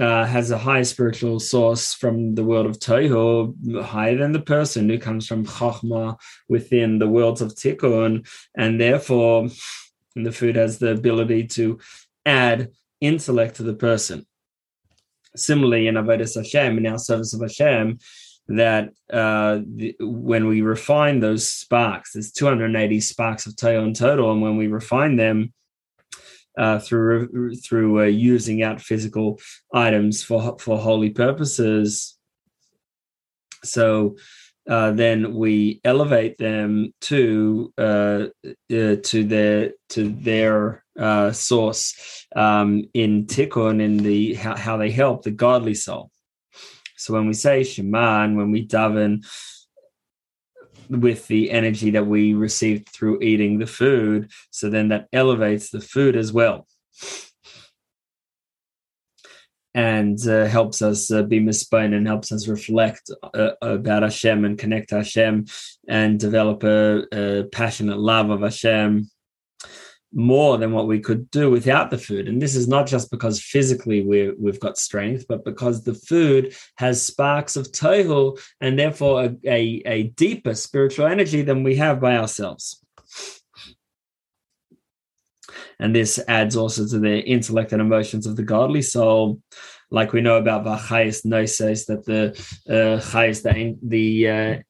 uh, 0.00 0.24
has 0.24 0.50
a 0.50 0.58
high 0.58 0.82
spiritual 0.82 1.38
source 1.38 1.94
from 1.94 2.34
the 2.34 2.44
world 2.44 2.66
of 2.66 2.78
Tohu, 2.78 3.82
higher 3.82 4.16
than 4.16 4.32
the 4.32 4.40
person 4.40 4.88
who 4.88 4.98
comes 4.98 5.26
from 5.26 5.46
Chachma 5.46 6.18
within 6.48 6.98
the 6.98 7.08
worlds 7.08 7.40
of 7.40 7.54
Tikkun, 7.54 8.26
and 8.56 8.80
therefore 8.80 9.48
the 10.16 10.32
food 10.32 10.56
has 10.56 10.78
the 10.78 10.90
ability 10.90 11.46
to 11.48 11.78
add 12.26 12.70
intellect 13.00 13.56
to 13.56 13.62
the 13.62 13.74
person. 13.74 14.26
Similarly, 15.36 15.86
in 15.86 15.94
Avodah 15.94 16.34
Hashem, 16.34 16.78
in 16.78 16.86
our 16.86 16.98
service 16.98 17.34
of 17.34 17.40
Hashem, 17.40 17.98
that 18.48 18.90
uh, 19.12 19.60
the, 19.64 19.96
when 20.00 20.46
we 20.46 20.62
refine 20.62 21.20
those 21.20 21.48
sparks, 21.48 22.12
there's 22.12 22.32
280 22.32 23.00
sparks 23.00 23.46
of 23.46 23.54
Tohu 23.54 23.84
in 23.84 23.94
total, 23.94 24.32
and 24.32 24.42
when 24.42 24.56
we 24.56 24.66
refine 24.66 25.16
them, 25.16 25.52
uh, 26.58 26.78
through 26.78 27.54
through 27.56 28.00
uh, 28.00 28.04
using 28.04 28.62
out 28.62 28.80
physical 28.80 29.40
items 29.72 30.22
for 30.22 30.56
for 30.58 30.78
holy 30.78 31.10
purposes. 31.10 32.16
So 33.64 34.16
uh, 34.68 34.92
then 34.92 35.34
we 35.34 35.80
elevate 35.84 36.38
them 36.38 36.94
to 37.02 37.72
uh, 37.76 38.26
uh, 38.72 38.96
to 39.02 39.24
their 39.24 39.72
to 39.90 40.08
their 40.10 40.84
source 41.32 42.26
um, 42.36 42.84
in 42.94 43.26
tikkun 43.26 43.82
in 43.82 43.98
the 43.98 44.34
how, 44.34 44.56
how 44.56 44.76
they 44.76 44.90
help 44.90 45.22
the 45.22 45.30
godly 45.30 45.74
soul. 45.74 46.10
So 46.96 47.12
when 47.12 47.26
we 47.26 47.34
say 47.34 47.64
Shema, 47.64 48.28
when 48.28 48.50
we 48.50 48.66
daven, 48.66 49.26
with 50.88 51.26
the 51.26 51.50
energy 51.50 51.90
that 51.90 52.06
we 52.06 52.34
received 52.34 52.88
through 52.88 53.22
eating 53.22 53.58
the 53.58 53.66
food. 53.66 54.30
So 54.50 54.70
then 54.70 54.88
that 54.88 55.08
elevates 55.12 55.70
the 55.70 55.80
food 55.80 56.16
as 56.16 56.32
well. 56.32 56.66
And 59.76 60.18
uh, 60.28 60.44
helps 60.46 60.82
us 60.82 61.10
uh, 61.10 61.22
be 61.22 61.40
misbone 61.40 61.94
and 61.96 62.06
helps 62.06 62.30
us 62.30 62.46
reflect 62.46 63.10
uh, 63.34 63.50
about 63.60 64.04
Hashem 64.04 64.44
and 64.44 64.56
connect 64.56 64.90
Hashem 64.90 65.46
and 65.88 66.20
develop 66.20 66.62
a, 66.62 67.02
a 67.12 67.44
passionate 67.44 67.98
love 67.98 68.30
of 68.30 68.42
Hashem. 68.42 69.10
More 70.14 70.58
than 70.58 70.72
what 70.72 70.86
we 70.86 71.00
could 71.00 71.30
do 71.30 71.50
without 71.50 71.90
the 71.90 71.98
food. 71.98 72.28
And 72.28 72.40
this 72.40 72.54
is 72.54 72.68
not 72.68 72.86
just 72.86 73.10
because 73.10 73.42
physically 73.42 74.02
we 74.02 74.32
we've 74.38 74.60
got 74.60 74.78
strength, 74.78 75.26
but 75.28 75.44
because 75.44 75.82
the 75.82 75.94
food 75.94 76.54
has 76.76 77.04
sparks 77.04 77.56
of 77.56 77.72
tohu 77.72 78.38
and 78.60 78.78
therefore 78.78 79.24
a, 79.24 79.36
a, 79.44 79.82
a 79.86 80.02
deeper 80.04 80.54
spiritual 80.54 81.06
energy 81.06 81.42
than 81.42 81.64
we 81.64 81.76
have 81.76 82.00
by 82.00 82.16
ourselves. 82.16 82.80
And 85.78 85.94
this 85.94 86.20
adds 86.28 86.56
also 86.56 86.86
to 86.86 86.98
the 86.98 87.18
intellect 87.20 87.72
and 87.72 87.82
emotions 87.82 88.26
of 88.26 88.36
the 88.36 88.42
godly 88.42 88.82
soul. 88.82 89.40
Like 89.90 90.12
we 90.12 90.20
know 90.20 90.36
about 90.36 90.64
Vachayas 90.64 91.24
Noses, 91.24 91.86
that 91.86 92.04
the 92.04 92.30
uh, 92.68 93.00
Chayas, 93.00 93.42
the, 93.42 93.76
the 93.82 94.28
uh, 94.28 94.62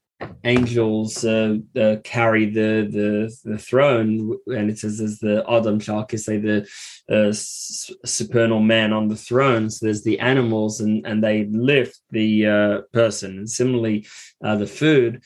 angels 0.45 1.25
uh, 1.25 1.57
uh, 1.79 1.97
carry 2.05 2.47
the, 2.47 2.89
the 2.91 3.51
the 3.51 3.59
throne, 3.59 4.37
and 4.47 4.71
it 4.71 4.79
says 4.79 4.99
there's 4.99 5.19
the 5.19 5.45
Adam 5.49 5.81
Shalka 5.81 6.19
say 6.19 6.39
the 6.39 6.69
uh, 7.11 7.33
supernal 7.33 8.61
man 8.61 8.93
on 8.93 9.09
the 9.09 9.17
throne. 9.17 9.71
So 9.71 9.87
there's 9.87 10.05
the 10.05 10.21
animals, 10.21 10.81
and 10.81 11.07
and 11.07 11.23
they 11.23 11.47
lift 11.47 11.99
the 12.11 12.47
uh, 12.47 12.81
person. 12.93 13.39
And 13.39 13.51
similarly, 13.51 14.07
uh, 14.45 14.57
the 14.57 14.67
food 14.67 15.23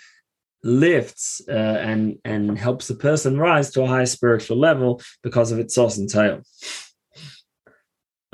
lifts 0.62 1.40
uh, 1.49 1.52
and 1.52 2.19
and 2.25 2.59
helps 2.59 2.88
the 2.88 2.95
person 2.95 3.38
rise 3.38 3.71
to 3.73 3.83
a 3.83 3.87
higher 3.87 4.07
spiritual 4.07 4.59
level 4.59 5.00
because 5.23 5.52
of 5.52 5.59
its 5.59 5.75
source 5.75 5.99
and 5.99 6.09
Tohu. 6.09 6.43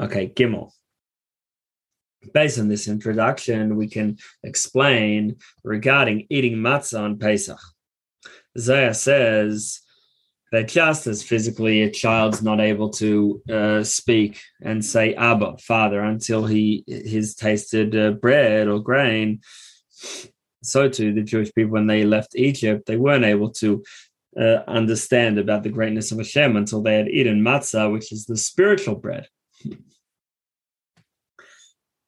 Okay, 0.00 0.28
Gimel 0.28 0.73
based 2.32 2.58
on 2.58 2.68
this 2.68 2.88
introduction, 2.88 3.76
we 3.76 3.88
can 3.88 4.18
explain 4.42 5.36
regarding 5.62 6.26
eating 6.30 6.56
matzah 6.56 7.00
on 7.00 7.18
Pesach. 7.18 7.60
Zohar 8.56 8.94
says 8.94 9.80
that 10.52 10.68
just 10.68 11.06
as 11.08 11.22
physically 11.22 11.82
a 11.82 11.90
child's 11.90 12.42
not 12.42 12.60
able 12.60 12.88
to 12.88 13.42
uh, 13.50 13.82
speak 13.82 14.40
and 14.62 14.84
say 14.84 15.14
Abba, 15.14 15.58
Father, 15.58 16.00
until 16.00 16.46
he 16.46 16.84
has 16.88 17.34
tasted 17.34 17.96
uh, 17.96 18.12
bread 18.12 18.68
or 18.68 18.78
grain, 18.78 19.40
so 20.62 20.88
too 20.88 21.12
the 21.12 21.22
Jewish 21.22 21.52
people, 21.54 21.72
when 21.72 21.86
they 21.86 22.04
left 22.04 22.36
Egypt, 22.36 22.86
they 22.86 22.96
weren't 22.96 23.24
able 23.24 23.50
to 23.50 23.82
uh, 24.40 24.60
understand 24.66 25.38
about 25.38 25.62
the 25.62 25.70
greatness 25.70 26.12
of 26.12 26.18
Hashem 26.18 26.56
until 26.56 26.82
they 26.82 26.96
had 26.96 27.08
eaten 27.08 27.40
matzah, 27.40 27.92
which 27.92 28.12
is 28.12 28.26
the 28.26 28.36
spiritual 28.36 28.94
bread. 28.94 29.28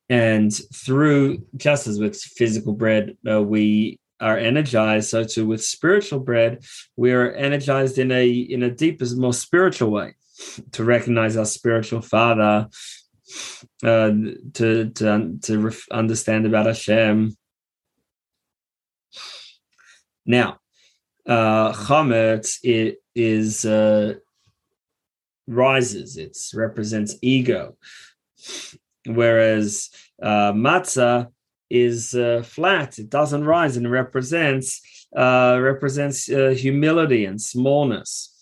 And 0.09 0.53
through, 0.75 1.45
just 1.57 1.87
as 1.87 1.99
with 1.99 2.21
physical 2.21 2.73
bread, 2.73 3.17
uh, 3.29 3.43
we 3.43 3.99
are 4.21 4.39
energized, 4.39 5.11
so 5.11 5.25
too 5.25 5.47
with 5.47 5.63
spiritual 5.63 6.21
bread, 6.21 6.65
we 6.97 7.13
are 7.13 7.33
energized 7.33 7.99
in 7.99 8.13
a 8.13 8.29
in 8.29 8.63
a 8.63 8.71
deeper, 8.71 9.05
more 9.17 9.35
spiritual 9.35 9.91
way 9.91 10.15
to 10.73 10.85
recognize 10.85 11.37
our 11.37 11.45
spiritual 11.45 12.01
father, 12.01 12.69
uh, 13.83 14.11
to 14.55 14.91
to 14.91 15.39
to 15.43 15.73
understand 15.91 16.47
about 16.47 16.67
Hashem. 16.67 17.37
Now, 20.25 20.59
uh, 21.27 21.73
chametz 21.73 22.59
it 22.63 22.99
is 23.15 23.65
uh, 23.65 24.15
rises. 25.47 26.17
It 26.17 26.37
represents 26.55 27.17
ego 27.23 27.77
whereas 29.07 29.91
uh, 30.23 30.53
matzah 30.53 31.29
is 31.71 32.15
uh, 32.15 32.43
flat; 32.45 32.99
it 32.99 33.11
doesn't 33.11 33.45
rise 33.45 33.77
and 33.77 33.91
represents 33.91 34.81
uh, 35.17 35.59
represents 35.61 36.31
uh, 36.31 36.55
humility 36.57 37.25
and 37.25 37.41
smallness. 37.41 38.33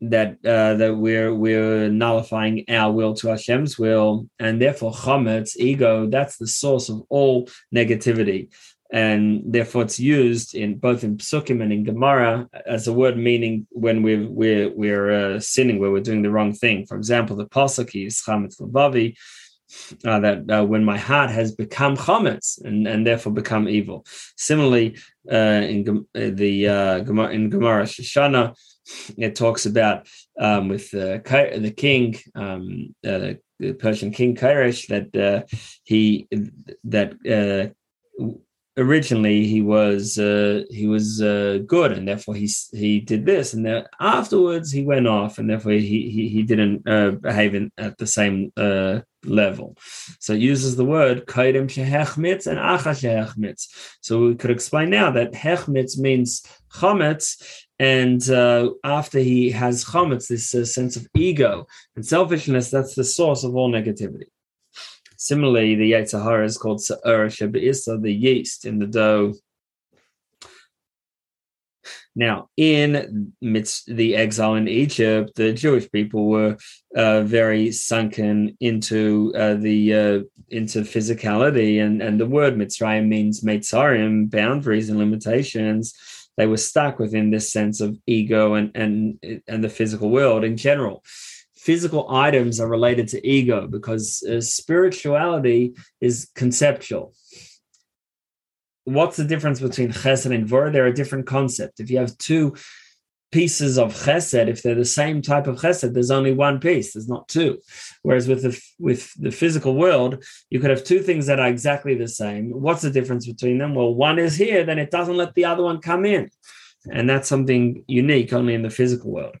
That 0.00 0.38
uh, 0.44 0.74
that 0.74 0.96
we're 0.96 1.34
we're 1.34 1.88
nullifying 1.88 2.64
our 2.68 2.92
will 2.92 3.14
to 3.14 3.28
Hashem's 3.28 3.78
will, 3.78 4.28
and 4.38 4.62
therefore 4.62 4.92
chametz, 4.92 5.56
ego, 5.56 6.06
that's 6.06 6.36
the 6.36 6.46
source 6.46 6.88
of 6.88 7.02
all 7.08 7.48
negativity 7.74 8.48
and 8.90 9.42
therefore 9.44 9.82
it's 9.82 10.00
used 10.00 10.54
in 10.54 10.78
both 10.78 11.04
in 11.04 11.18
psukim 11.18 11.62
and 11.62 11.72
in 11.72 11.84
Gemara 11.84 12.48
as 12.66 12.88
a 12.88 12.92
word 12.92 13.18
meaning 13.18 13.66
when 13.70 14.02
we're 14.02 14.26
we're 14.26 14.70
we're 14.70 15.10
uh, 15.10 15.40
sinning, 15.40 15.78
where 15.78 15.90
we're 15.90 16.00
doing 16.00 16.22
the 16.22 16.30
wrong 16.30 16.52
thing. 16.52 16.86
For 16.86 16.96
example, 16.96 17.36
the 17.36 17.46
pasuk 17.46 18.06
is 18.06 18.22
chametz 18.22 18.60
levavi, 18.60 19.14
uh, 20.04 20.20
that 20.20 20.50
uh, 20.50 20.64
when 20.64 20.84
my 20.84 20.96
heart 20.96 21.30
has 21.30 21.52
become 21.54 21.96
chametz 21.96 22.62
and, 22.64 22.86
and 22.86 23.06
therefore 23.06 23.32
become 23.32 23.68
evil. 23.68 24.06
Similarly, 24.36 24.96
uh, 25.30 25.34
in 25.34 26.06
uh, 26.14 26.30
the 26.32 26.68
uh, 26.68 26.98
Gemara, 27.00 27.30
in 27.30 27.50
Gemara 27.50 27.84
Shoshana, 27.84 28.54
it 29.18 29.34
talks 29.34 29.66
about 29.66 30.08
um, 30.40 30.68
with 30.68 30.90
the 30.90 31.20
the 31.58 31.70
king, 31.70 32.18
um, 32.34 32.94
the 33.02 33.38
Persian 33.78 34.12
king 34.12 34.34
Koresh, 34.34 34.86
that 34.86 35.46
he 35.84 36.26
that 36.84 37.74
originally 38.78 39.46
he 39.46 39.60
was 39.60 40.18
uh, 40.18 40.62
he 40.70 40.86
was 40.86 41.20
uh, 41.20 41.58
good 41.66 41.92
and 41.92 42.06
therefore 42.06 42.34
he 42.34 42.48
he 42.72 43.00
did 43.00 43.26
this 43.26 43.52
and 43.52 43.66
then 43.66 43.84
afterwards 44.00 44.70
he 44.70 44.84
went 44.84 45.06
off 45.06 45.38
and 45.38 45.50
therefore 45.50 45.72
he 45.72 46.08
he, 46.10 46.28
he 46.28 46.42
didn't 46.42 46.88
uh, 46.88 47.10
behave 47.10 47.54
in, 47.54 47.70
at 47.76 47.98
the 47.98 48.06
same 48.06 48.52
uh, 48.56 49.00
level. 49.24 49.76
So 50.20 50.32
it 50.32 50.40
uses 50.40 50.76
the 50.76 50.84
word 50.84 51.26
kaidem 51.26 51.68
and 52.46 53.58
so 54.00 54.20
we 54.20 54.34
could 54.36 54.50
explain 54.50 54.90
now 54.90 55.10
that 55.10 55.32
hechmitz 55.32 55.98
means 55.98 56.42
chametz 56.72 57.66
and 57.80 58.28
uh, 58.30 58.70
after 58.84 59.18
he 59.18 59.50
has 59.50 59.84
chametz 59.84 60.28
this 60.28 60.54
uh, 60.54 60.64
sense 60.64 60.96
of 60.96 61.06
ego 61.14 61.66
and 61.96 62.06
selfishness 62.06 62.70
that's 62.70 62.94
the 62.94 63.04
source 63.04 63.44
of 63.44 63.56
all 63.56 63.70
negativity 63.70 64.28
Similarly, 65.18 65.74
the 65.74 65.92
Yetzer 65.92 66.44
is 66.44 66.56
called 66.56 66.80
Sa'ura 66.80 67.26
Shabisa, 67.26 68.00
the 68.00 68.14
yeast 68.14 68.64
in 68.64 68.78
the 68.78 68.86
dough. 68.86 69.34
Now, 72.14 72.48
in 72.56 73.32
midst 73.40 73.86
the 73.86 74.14
exile 74.14 74.54
in 74.54 74.68
Egypt, 74.68 75.32
the 75.34 75.52
Jewish 75.52 75.90
people 75.90 76.28
were 76.28 76.56
uh, 76.96 77.22
very 77.22 77.72
sunken 77.72 78.56
into 78.60 79.32
uh, 79.36 79.54
the 79.54 79.94
uh, 79.94 80.18
into 80.48 80.82
physicality, 80.82 81.82
and 81.82 82.00
and 82.00 82.18
the 82.18 82.26
word 82.26 82.54
Mitzrayim 82.56 83.08
means 83.08 83.42
meitzarim, 83.42 84.30
boundaries 84.30 84.88
and 84.88 84.98
limitations. 84.98 85.94
They 86.36 86.46
were 86.46 86.56
stuck 86.56 87.00
within 87.00 87.30
this 87.30 87.52
sense 87.52 87.80
of 87.80 87.98
ego 88.06 88.54
and 88.54 88.70
and 88.76 89.42
and 89.48 89.64
the 89.64 89.68
physical 89.68 90.10
world 90.10 90.44
in 90.44 90.56
general 90.56 91.02
physical 91.68 92.10
items 92.10 92.60
are 92.60 92.66
related 92.78 93.06
to 93.08 93.28
ego 93.28 93.66
because 93.66 94.22
uh, 94.22 94.40
spirituality 94.40 95.74
is 96.00 96.30
conceptual. 96.34 97.12
What's 98.84 99.18
the 99.18 99.30
difference 99.32 99.60
between 99.60 99.90
chesed 99.92 100.34
and 100.34 100.48
vor? 100.48 100.70
They're 100.70 100.86
a 100.86 101.00
different 101.00 101.26
concept. 101.26 101.78
If 101.78 101.90
you 101.90 101.98
have 101.98 102.16
two 102.16 102.56
pieces 103.30 103.76
of 103.76 103.92
chesed, 103.92 104.48
if 104.48 104.62
they're 104.62 104.74
the 104.74 104.96
same 105.02 105.20
type 105.20 105.46
of 105.46 105.56
chesed, 105.56 105.92
there's 105.92 106.10
only 106.10 106.32
one 106.32 106.58
piece. 106.58 106.94
There's 106.94 107.06
not 107.14 107.28
two. 107.28 107.58
Whereas 108.00 108.26
with 108.26 108.40
the 108.44 108.58
with 108.78 109.12
the 109.24 109.30
physical 109.30 109.74
world, 109.74 110.24
you 110.48 110.60
could 110.60 110.70
have 110.70 110.84
two 110.84 111.00
things 111.00 111.26
that 111.26 111.38
are 111.38 111.48
exactly 111.48 111.94
the 111.96 112.08
same. 112.08 112.44
What's 112.66 112.80
the 112.80 112.96
difference 112.98 113.26
between 113.26 113.58
them? 113.58 113.74
Well, 113.74 113.94
one 113.94 114.18
is 114.18 114.36
here, 114.36 114.64
then 114.64 114.78
it 114.78 114.90
doesn't 114.90 115.20
let 115.22 115.34
the 115.34 115.44
other 115.44 115.64
one 115.64 115.82
come 115.82 116.06
in, 116.06 116.30
and 116.90 117.06
that's 117.10 117.28
something 117.28 117.84
unique 117.86 118.32
only 118.32 118.54
in 118.54 118.62
the 118.62 118.76
physical 118.80 119.10
world. 119.10 119.36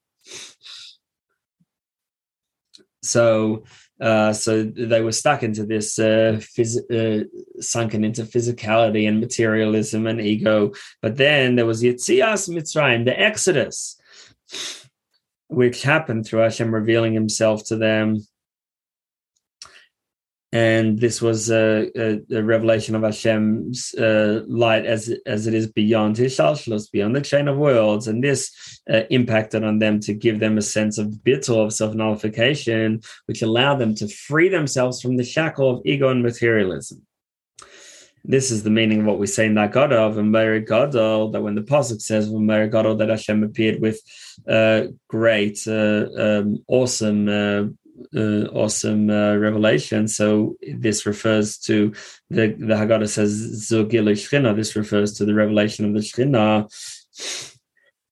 So 3.02 3.64
uh, 4.00 4.32
so 4.32 4.62
they 4.62 5.00
were 5.00 5.12
stuck 5.12 5.42
into 5.42 5.66
this 5.66 5.98
uh, 5.98 6.40
phys- 6.56 6.90
uh, 6.90 7.24
sunken 7.60 8.04
into 8.04 8.22
physicality 8.22 9.08
and 9.08 9.20
materialism 9.20 10.06
and 10.06 10.20
ego. 10.20 10.72
But 11.02 11.16
then 11.16 11.56
there 11.56 11.66
was 11.66 11.82
Yitzias 11.82 12.48
Mitzrayim, 12.48 13.04
the 13.04 13.18
Exodus, 13.18 14.00
which 15.48 15.82
happened 15.82 16.26
through 16.26 16.40
Hashem 16.40 16.72
revealing 16.72 17.12
Himself 17.12 17.64
to 17.66 17.76
them 17.76 18.24
and 20.52 20.98
this 20.98 21.20
was 21.20 21.50
a, 21.50 21.90
a, 21.94 22.20
a 22.38 22.42
revelation 22.42 22.94
of 22.94 23.02
Hashem's 23.02 23.94
uh, 23.94 24.44
light 24.48 24.86
as 24.86 25.14
as 25.26 25.46
it 25.46 25.52
is 25.52 25.70
beyond 25.70 26.16
His 26.16 26.36
Hishalshalos, 26.36 26.90
beyond 26.90 27.14
the 27.14 27.20
chain 27.20 27.48
of 27.48 27.58
worlds, 27.58 28.08
and 28.08 28.24
this 28.24 28.50
uh, 28.90 29.02
impacted 29.10 29.62
on 29.62 29.78
them 29.78 30.00
to 30.00 30.14
give 30.14 30.40
them 30.40 30.56
a 30.56 30.62
sense 30.62 30.96
of 30.96 31.08
bittul 31.08 31.66
of 31.66 31.74
self 31.74 31.94
nullification, 31.94 33.02
which 33.26 33.42
allowed 33.42 33.76
them 33.76 33.94
to 33.96 34.08
free 34.08 34.48
themselves 34.48 35.02
from 35.02 35.18
the 35.18 35.24
shackle 35.24 35.70
of 35.70 35.82
ego 35.84 36.08
and 36.08 36.22
materialism. 36.22 37.02
This 38.24 38.50
is 38.50 38.62
the 38.62 38.70
meaning 38.70 39.00
of 39.00 39.06
what 39.06 39.18
we 39.18 39.26
say 39.26 39.46
in 39.46 39.54
that 39.54 39.72
God 39.72 39.92
of 39.92 40.16
and 40.18 40.32
Mary 40.32 40.60
Gadol, 40.60 41.30
that 41.30 41.42
when 41.42 41.54
the 41.54 41.62
Pasuk 41.62 42.00
says 42.00 42.30
Mary 42.30 42.68
Gadol 42.68 42.96
that 42.96 43.08
Hashem 43.10 43.42
appeared 43.42 43.80
with 43.80 44.00
uh, 44.46 44.84
great, 45.08 45.66
uh, 45.66 46.06
um, 46.18 46.64
awesome 46.68 47.78
uh, 48.14 48.46
awesome 48.52 49.10
uh, 49.10 49.36
revelation. 49.36 50.08
So 50.08 50.56
this 50.76 51.06
refers 51.06 51.58
to 51.58 51.92
the 52.30 52.48
the 52.58 52.74
Haggadah 52.74 53.08
says 53.08 53.68
Zogil 53.70 54.10
Shchina. 54.12 54.54
This 54.54 54.76
refers 54.76 55.14
to 55.14 55.24
the 55.24 55.34
revelation 55.34 55.84
of 55.84 55.94
the 55.94 56.00
Shchina. 56.00 56.68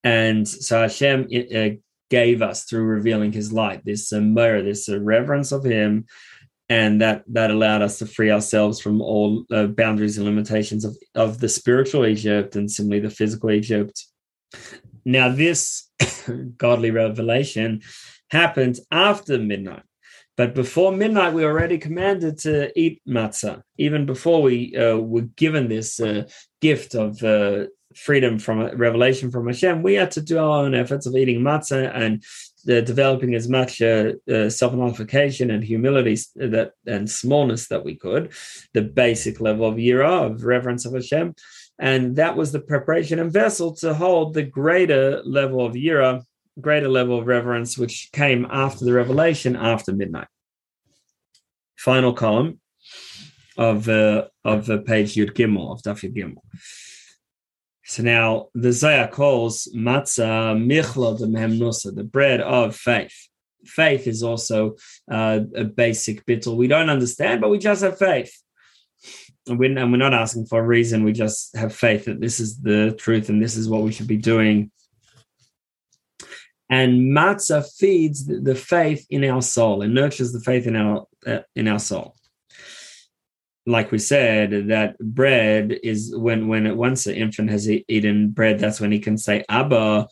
And 0.05 0.47
so 0.47 0.83
Hashem 0.83 1.29
uh, 1.55 1.77
gave 2.11 2.43
us 2.43 2.65
through 2.65 2.85
revealing 2.85 3.33
His 3.33 3.53
light 3.53 3.85
this 3.85 4.13
uh, 4.13 4.21
mirror, 4.21 4.63
this 4.63 4.89
uh, 4.89 5.01
reverence 5.01 5.53
of 5.53 5.65
Him, 5.65 6.07
and 6.69 7.01
that 7.01 7.25
that 7.29 7.51
allowed 7.51 7.83
us 7.83 7.99
to 7.99 8.07
free 8.07 8.31
ourselves 8.31 8.81
from 8.81 9.01
all 9.01 9.45
uh, 9.51 9.67
boundaries 9.67 10.19
and 10.19 10.27
limitations 10.27 10.85
of 10.85 10.97
of 11.15 11.41
the 11.41 11.49
spiritual 11.49 12.07
Egypt 12.07 12.57
and 12.57 12.71
similarly 12.71 13.01
the 13.01 13.11
physical 13.11 13.51
Egypt. 13.51 14.05
Now, 15.05 15.29
this 15.29 15.89
godly 16.57 16.91
revelation 16.91 17.83
happened 18.31 18.79
after 18.91 19.39
midnight. 19.39 19.83
But 20.37 20.55
before 20.55 20.93
midnight, 20.93 21.33
we 21.33 21.45
were 21.45 21.51
already 21.51 21.79
commanded 21.79 22.39
to 22.41 22.71
eat 22.79 23.01
matzah. 23.09 23.63
Even 23.79 24.05
before 24.05 24.43
we 24.43 24.77
uh, 24.77 24.97
were 24.97 25.23
given 25.23 25.69
this 25.69 25.99
uh, 25.99 26.29
gift 26.61 26.95
of 26.95 27.23
uh, 27.23 27.67
freedom 27.95 28.39
from 28.39 28.61
revelation 28.77 29.31
from 29.31 29.47
Hashem, 29.47 29.83
we 29.83 29.95
had 29.95 30.11
to 30.13 30.21
do 30.21 30.39
our 30.39 30.65
own 30.65 30.75
efforts 30.75 31.07
of 31.07 31.17
eating 31.17 31.41
matzah 31.41 31.91
and 31.95 32.23
uh, 32.69 32.83
developing 32.83 33.35
as 33.35 33.49
much 33.49 33.81
uh, 33.81 34.13
uh, 34.31 34.51
self-nullification 34.51 35.51
and 35.51 35.65
humility 35.65 36.19
that 36.35 36.73
and 36.87 37.09
smallness 37.09 37.69
that 37.69 37.85
we 37.85 37.95
could, 37.97 38.33
the 38.75 38.83
basic 38.83 39.41
level 39.41 39.67
of 39.67 39.77
yira 39.77 40.31
of 40.31 40.45
reverence 40.45 40.85
of 40.85 40.93
Hashem, 40.93 41.35
and 41.79 42.17
that 42.17 42.37
was 42.37 42.53
the 42.53 42.61
preparation 42.61 43.19
and 43.19 43.33
vessel 43.33 43.75
to 43.77 43.95
hold 43.95 44.35
the 44.35 44.43
greater 44.43 45.23
level 45.25 45.65
of 45.65 45.75
yira, 45.75 46.23
greater 46.61 46.89
level 46.89 47.19
of 47.19 47.27
reverence, 47.27 47.77
which 47.77 48.11
came 48.13 48.47
after 48.51 48.85
the 48.85 48.93
revelation 48.93 49.57
after 49.57 49.93
midnight. 49.93 50.29
Final 51.79 52.13
column 52.13 52.61
of 53.57 53.89
uh, 53.89 54.27
of 54.45 54.69
uh, 54.71 54.79
page 54.79 55.15
Yud 55.15 55.33
Gimel 55.33 55.73
of 55.73 55.83
Daf 55.83 56.03
Yud 56.03 56.17
Gimel. 56.17 56.43
So 57.85 58.03
now 58.03 58.49
the 58.55 58.73
Zohar 58.73 59.09
calls 59.09 59.69
matzah 59.75 60.57
michla 60.57 61.17
de 61.19 61.91
the 61.93 62.05
bread 62.05 62.41
of 62.41 62.75
faith. 62.75 63.29
Faith 63.65 64.07
is 64.07 64.23
also 64.23 64.77
uh, 65.11 65.41
a 65.55 65.65
basic 65.65 66.25
bittul 66.27 66.57
we 66.57 66.69
don't 66.69 66.91
understand, 66.91 67.41
but 67.41 67.51
we 67.51 67.59
just 67.59 67.83
have 67.83 67.99
faith. 67.99 68.33
And 69.47 69.59
we're, 69.59 69.79
and 69.79 69.93
we're 69.93 69.99
not 69.99 70.15
asking 70.15 70.47
for 70.47 70.59
a 70.59 70.67
reason. 70.67 71.05
We 71.05 71.13
just 71.13 71.57
have 71.57 71.73
faith 71.73 72.07
that 72.07 72.21
this 72.21 72.41
is 72.41 72.61
the 72.61 72.93
truth 72.99 73.29
and 73.29 73.41
this 73.41 73.57
is 73.57 73.69
what 73.69 73.83
we 73.83 73.93
should 73.93 74.09
be 74.09 74.17
doing. 74.17 74.73
And 76.69 77.17
matzah 77.17 77.65
feeds 77.79 78.27
the, 78.27 78.55
faith 78.55 79.07
in 79.09 79.25
our 79.25 79.41
soul 79.41 79.83
and 79.83 79.95
nurtures 79.95 80.33
the 80.33 80.41
faith 80.41 80.67
in 80.67 80.75
our 80.75 81.07
uh, 81.25 81.41
in 81.55 81.69
our 81.69 81.79
soul 81.79 82.17
like 83.67 83.91
we 83.91 83.99
said, 83.99 84.69
that 84.69 84.97
bread 84.99 85.77
is 85.83 86.15
when 86.17 86.47
when 86.47 86.77
once 86.77 87.05
the 87.05 87.17
infant 87.17 87.51
has 87.51 87.69
eaten 87.69 88.31
bread, 88.31 88.61
that's 88.61 88.81
when 88.81 88.93
he 88.93 89.01
can 89.01 89.19
say 89.19 89.45
Abba. 89.49 90.07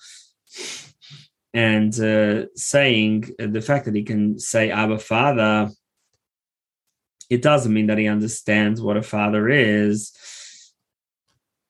And 1.55 1.95
uh, 2.01 2.47
saying 2.57 3.31
the 3.39 3.61
fact 3.61 3.85
that 3.85 3.95
he 3.95 4.03
can 4.03 4.41
say 4.41 4.71
Abba 4.71 4.99
Father, 4.99 5.71
it 7.31 7.43
doesn't 7.43 7.73
mean 7.73 7.87
that 7.87 7.99
he 7.99 8.09
understands 8.09 8.81
what 8.81 8.97
a 8.97 9.03
father 9.03 9.49
is 9.49 10.13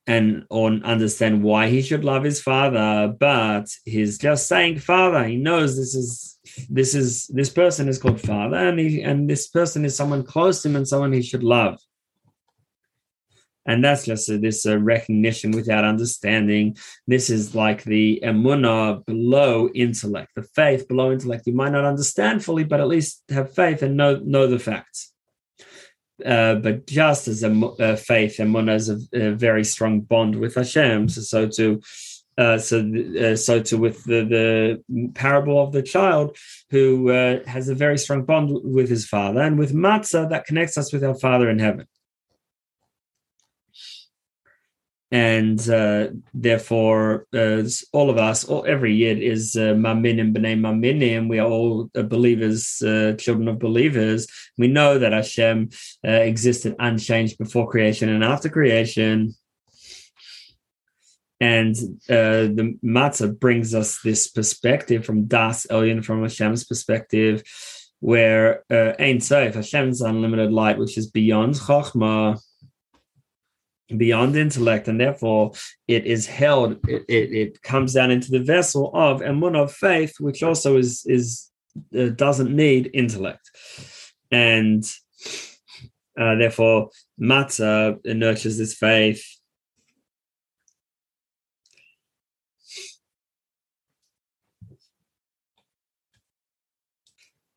and 0.06 0.44
or 0.50 0.70
understand 0.84 1.42
why 1.42 1.68
he 1.68 1.80
should 1.80 2.04
love 2.04 2.24
his 2.24 2.40
father, 2.40 3.14
but 3.18 3.66
he's 3.84 4.18
just 4.18 4.46
saying 4.46 4.78
father. 4.78 5.24
He 5.24 5.36
knows 5.36 5.76
this 5.76 5.94
is 5.94 6.38
this 6.68 6.94
is 6.94 7.26
this 7.28 7.50
person 7.50 7.88
is 7.88 7.98
called 7.98 8.20
father 8.20 8.56
and 8.56 8.78
he 8.78 9.02
and 9.02 9.28
this 9.28 9.48
person 9.48 9.84
is 9.84 9.96
someone 9.96 10.22
close 10.22 10.60
to 10.62 10.68
him 10.68 10.76
and 10.76 10.86
someone 10.86 11.12
he 11.12 11.22
should 11.22 11.42
love. 11.42 11.78
And 13.66 13.82
that's 13.82 14.04
just 14.04 14.28
a, 14.28 14.36
this 14.36 14.66
recognition 14.66 15.52
without 15.52 15.84
understanding. 15.84 16.76
This 17.06 17.30
is 17.30 17.54
like 17.54 17.82
the 17.84 18.20
emunah 18.22 19.06
below 19.06 19.70
intellect. 19.74 20.32
The 20.36 20.42
faith 20.42 20.86
below 20.86 21.12
intellect. 21.12 21.46
You 21.46 21.54
might 21.54 21.72
not 21.72 21.86
understand 21.86 22.44
fully 22.44 22.64
but 22.64 22.80
at 22.80 22.88
least 22.88 23.22
have 23.30 23.54
faith 23.54 23.82
and 23.82 23.96
know 23.96 24.20
know 24.22 24.46
the 24.46 24.58
facts 24.58 25.13
uh, 26.24 26.56
but 26.56 26.86
just 26.86 27.28
as 27.28 27.42
a, 27.42 27.50
a 27.78 27.96
faith, 27.96 28.36
Emunah 28.38 28.76
is 28.76 28.88
a, 28.88 28.98
a, 29.12 29.32
very 29.32 29.64
strong 29.64 30.00
bond 30.00 30.36
with 30.36 30.54
Hashem. 30.54 31.08
So, 31.08 31.20
so 31.22 31.48
to 31.48 31.82
uh, 32.36 32.58
so 32.58 32.80
uh, 33.20 33.36
so 33.36 33.60
to 33.60 33.78
with 33.78 34.02
the, 34.04 34.24
the 34.24 35.10
parable 35.14 35.62
of 35.62 35.72
the 35.72 35.82
child 35.82 36.36
who 36.70 37.10
uh, 37.10 37.44
has 37.46 37.68
a 37.68 37.74
very 37.74 37.98
strong 37.98 38.24
bond 38.24 38.58
with 38.64 38.88
his 38.88 39.06
father, 39.06 39.40
and 39.40 39.58
with 39.58 39.72
matzah 39.72 40.28
that 40.30 40.46
connects 40.46 40.78
us 40.78 40.92
with 40.92 41.04
our 41.04 41.14
Father 41.14 41.48
in 41.50 41.58
heaven. 41.58 41.86
And 45.14 45.60
uh, 45.68 46.08
therefore, 46.34 47.28
uh, 47.32 47.62
all 47.92 48.10
of 48.10 48.18
us, 48.18 48.42
all, 48.44 48.64
every 48.66 48.96
year 48.96 49.16
is 49.16 49.54
uh, 49.54 49.74
Maminim 49.84 50.34
B'nai 50.34 50.58
Maminim. 50.58 51.28
We 51.28 51.38
are 51.38 51.48
all 51.48 51.88
believers, 51.94 52.78
children 53.22 53.46
of 53.46 53.60
believers. 53.60 54.26
We 54.58 54.66
know 54.66 54.98
that 54.98 55.12
Hashem 55.12 55.70
existed 56.02 56.74
unchanged 56.80 57.38
before 57.38 57.70
creation 57.70 58.08
and 58.08 58.24
after 58.24 58.48
creation 58.48 59.34
and 61.40 61.76
uh, 62.08 62.48
the 62.58 62.78
matzah 62.84 63.38
brings 63.38 63.74
us 63.74 64.00
this 64.02 64.28
perspective 64.28 65.04
from 65.04 65.26
Das 65.26 65.66
Elyon, 65.66 66.04
from 66.04 66.22
Hashem's 66.22 66.64
perspective, 66.64 67.42
where 68.00 68.64
uh, 68.70 68.92
Ein 68.98 69.20
Sof, 69.20 69.54
Hashem's 69.54 70.00
unlimited 70.00 70.52
light, 70.52 70.78
which 70.78 70.96
is 70.96 71.10
beyond 71.10 71.54
Chokhmah, 71.54 72.40
beyond 73.88 74.36
intellect, 74.36 74.88
and 74.88 75.00
therefore 75.00 75.52
it 75.88 76.06
is 76.06 76.26
held, 76.26 76.72
it, 76.88 77.04
it, 77.08 77.32
it 77.32 77.62
comes 77.62 77.92
down 77.94 78.10
into 78.10 78.30
the 78.30 78.42
vessel 78.42 78.90
of 78.94 79.20
Emun 79.20 79.56
of 79.56 79.72
faith, 79.72 80.14
which 80.20 80.42
also 80.42 80.76
is, 80.76 81.04
is 81.06 81.50
uh, 81.98 82.06
doesn't 82.08 82.54
need 82.54 82.90
intellect. 82.94 83.50
And 84.30 84.84
uh, 86.18 86.36
therefore, 86.36 86.90
matzah 87.20 88.04
nurtures 88.04 88.58
this 88.58 88.74
faith 88.74 89.24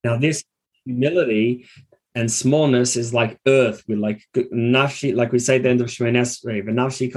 Now, 0.08 0.18
this 0.18 0.42
humility 0.86 1.68
and 2.18 2.32
smallness 2.32 2.96
is 2.96 3.14
like 3.14 3.40
earth. 3.46 3.84
We're 3.88 4.00
like 4.00 4.24
nafshi, 4.36 5.16
like 5.16 5.32
we 5.32 5.38
say 5.38 5.58
at 5.58 5.64
the 5.64 5.70
end 5.70 5.82
of 5.82 5.88
Shemoneh 5.88 6.24
Esrei, 6.26 6.64
nafshi 6.64 7.14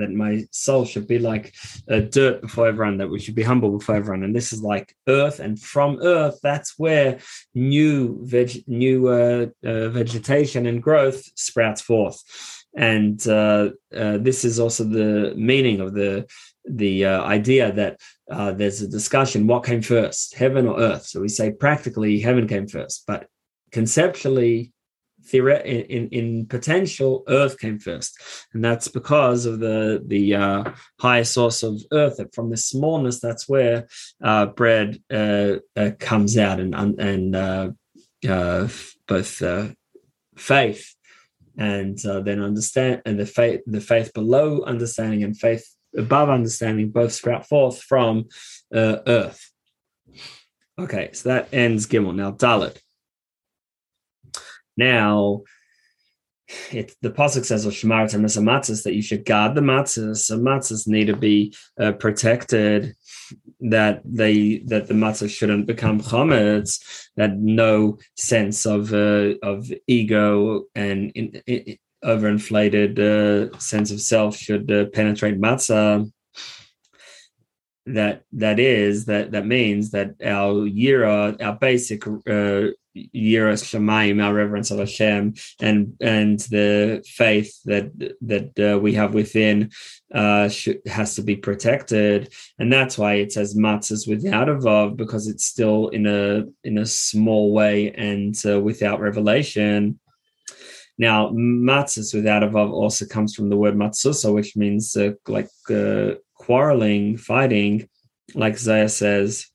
that 0.00 0.10
my 0.10 0.44
soul 0.50 0.84
should 0.84 1.06
be 1.06 1.20
like 1.20 1.54
uh, 1.88 2.00
dirt 2.00 2.42
before 2.42 2.66
everyone, 2.66 2.98
that 2.98 3.08
we 3.08 3.20
should 3.20 3.36
be 3.36 3.44
humble 3.44 3.78
before 3.78 3.94
everyone. 3.94 4.24
And 4.24 4.34
this 4.34 4.52
is 4.52 4.62
like 4.62 4.96
earth, 5.06 5.38
and 5.38 5.60
from 5.60 6.00
earth, 6.02 6.40
that's 6.42 6.76
where 6.76 7.20
new 7.54 8.18
veg, 8.22 8.64
new 8.66 9.06
uh, 9.06 9.46
uh, 9.64 9.90
vegetation 9.90 10.66
and 10.66 10.82
growth 10.82 11.22
sprouts 11.38 11.80
forth. 11.80 12.20
And 12.76 13.24
uh, 13.28 13.70
uh, 13.94 14.18
this 14.18 14.44
is 14.44 14.58
also 14.58 14.82
the 14.82 15.34
meaning 15.36 15.80
of 15.80 15.94
the 15.94 16.26
the 16.64 17.04
uh, 17.04 17.22
idea 17.22 17.70
that 17.70 18.00
uh, 18.28 18.50
there's 18.50 18.82
a 18.82 18.88
discussion 18.88 19.46
what 19.46 19.64
came 19.64 19.82
first, 19.82 20.34
heaven 20.34 20.66
or 20.66 20.80
earth. 20.80 21.06
So 21.06 21.20
we 21.20 21.28
say 21.28 21.52
practically 21.52 22.18
heaven 22.18 22.48
came 22.48 22.66
first, 22.66 23.04
but 23.06 23.28
conceptually, 23.72 24.72
theoret- 25.24 25.64
in, 25.64 26.08
in 26.08 26.46
potential, 26.46 27.24
earth 27.28 27.58
came 27.58 27.78
first, 27.78 28.18
and 28.52 28.64
that's 28.64 28.88
because 28.88 29.46
of 29.46 29.60
the 29.60 30.02
the 30.06 30.34
uh, 30.34 30.64
higher 31.00 31.24
source 31.24 31.62
of 31.62 31.80
earth. 31.92 32.20
From 32.34 32.50
the 32.50 32.56
smallness, 32.56 33.20
that's 33.20 33.48
where 33.48 33.88
uh, 34.22 34.46
bread 34.46 35.00
uh, 35.10 35.56
uh, 35.76 35.90
comes 35.98 36.36
out, 36.38 36.60
and 36.60 36.74
and 36.74 37.76
both 39.06 39.42
faith 40.36 40.94
and 41.58 41.98
then 41.98 42.42
understand 42.42 43.00
and 43.06 43.18
the 43.18 43.24
faith 43.24 43.62
the 43.66 43.80
faith 43.80 44.12
below 44.12 44.62
understanding 44.62 45.22
and 45.22 45.38
faith 45.38 45.66
above 45.96 46.28
understanding 46.28 46.90
both 46.90 47.12
sprout 47.12 47.46
forth 47.48 47.82
from 47.82 48.26
uh, 48.74 48.98
earth. 49.06 49.50
Okay, 50.78 51.10
so 51.12 51.30
that 51.30 51.48
ends 51.52 51.86
Gimel. 51.86 52.14
Now 52.14 52.32
Daled. 52.32 52.78
Now, 54.76 55.42
the 56.58 57.10
pasuk 57.10 57.44
says 57.44 57.64
of 57.66 57.72
Shemaratim 57.72 58.20
matzahs 58.20 58.84
that 58.84 58.94
you 58.94 59.02
should 59.02 59.24
guard 59.24 59.54
the 59.54 59.60
matzahs. 59.60 60.18
So 60.18 60.38
matzahs 60.38 60.86
need 60.86 61.06
to 61.06 61.16
be 61.16 61.54
uh, 61.78 61.92
protected. 61.92 62.94
That 63.58 64.02
they 64.04 64.58
that 64.66 64.86
the 64.86 64.94
matzah 64.94 65.28
shouldn't 65.28 65.66
become 65.66 66.00
chametz. 66.00 67.08
That 67.16 67.36
no 67.36 67.98
sense 68.16 68.66
of 68.66 68.92
uh, 68.94 69.34
of 69.42 69.72
ego 69.88 70.64
and 70.76 71.10
in, 71.12 71.42
in, 71.46 71.78
overinflated 72.04 72.98
uh, 73.00 73.58
sense 73.58 73.90
of 73.90 74.00
self 74.00 74.36
should 74.36 74.70
uh, 74.70 74.84
penetrate 74.92 75.40
matzah 75.40 76.08
that 77.86 78.22
that 78.32 78.58
is 78.58 79.06
that 79.06 79.30
that 79.30 79.46
means 79.46 79.90
that 79.92 80.10
our 80.24 80.68
yira 80.68 81.40
our 81.42 81.56
basic 81.56 82.06
uh, 82.06 82.72
Yiras 83.14 83.62
Shemayim, 83.64 84.22
our 84.22 84.34
reverence 84.34 84.70
of 84.70 84.78
Hashem, 84.78 85.34
and 85.60 85.96
and 86.00 86.40
the 86.40 87.04
faith 87.06 87.60
that 87.64 87.90
that 88.22 88.58
uh, 88.58 88.78
we 88.78 88.94
have 88.94 89.14
within 89.14 89.70
uh, 90.14 90.48
has 90.86 91.14
to 91.16 91.22
be 91.22 91.36
protected, 91.36 92.32
and 92.58 92.72
that's 92.72 92.96
why 92.98 93.14
it 93.14 93.32
says 93.32 93.56
matzahs 93.56 94.08
without 94.08 94.48
a 94.48 94.54
vav 94.54 94.96
because 94.96 95.28
it's 95.28 95.44
still 95.44 95.88
in 95.88 96.06
a 96.06 96.44
in 96.64 96.78
a 96.78 96.86
small 96.86 97.52
way 97.52 97.92
and 97.92 98.34
uh, 98.46 98.60
without 98.60 99.00
revelation. 99.00 99.98
Now, 100.98 101.28
matzahs 101.30 102.14
without 102.14 102.42
a 102.42 102.48
vav 102.48 102.70
also 102.70 103.06
comes 103.06 103.34
from 103.34 103.50
the 103.50 103.56
word 103.56 103.74
matzusa, 103.74 104.32
which 104.32 104.56
means 104.56 104.96
uh, 104.96 105.12
like 105.28 105.50
uh, 105.70 106.14
quarreling, 106.34 107.18
fighting, 107.18 107.88
like 108.34 108.56
Zohar 108.58 108.88
says 108.88 109.46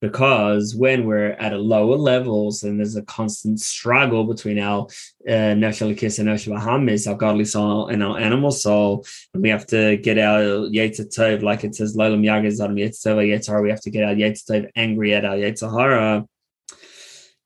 because 0.00 0.74
when 0.74 1.06
we're 1.06 1.32
at 1.32 1.52
a 1.52 1.58
lower 1.58 1.96
levels 1.96 2.62
and 2.62 2.78
there's 2.78 2.96
a 2.96 3.02
constant 3.02 3.60
struggle 3.60 4.24
between 4.24 4.58
our 4.58 4.86
uh, 5.28 5.54
Kiss 5.96 6.18
and 6.18 6.28
Bahamis, 6.28 7.08
our 7.08 7.16
godly 7.16 7.44
soul 7.44 7.88
and 7.88 8.02
our 8.02 8.18
animal 8.18 8.52
soul, 8.52 9.04
and 9.34 9.42
we 9.42 9.48
have 9.48 9.66
to 9.66 9.96
get 9.96 10.18
our 10.18 10.40
Yetzer 10.68 11.06
Tov, 11.06 11.42
like 11.42 11.64
it 11.64 11.74
says, 11.74 11.96
Lolam 11.96 12.24
Yagaz 12.24 12.62
Adam 12.62 12.76
Yetzer 12.76 13.08
Tov, 13.08 13.62
we 13.62 13.70
have 13.70 13.80
to 13.80 13.90
get 13.90 14.04
our 14.04 14.14
Yetzer 14.14 14.50
Tov 14.50 14.70
angry 14.76 15.14
at 15.14 15.24
our 15.24 15.36
Yetzer 15.36 15.70
Hara. 15.70 16.26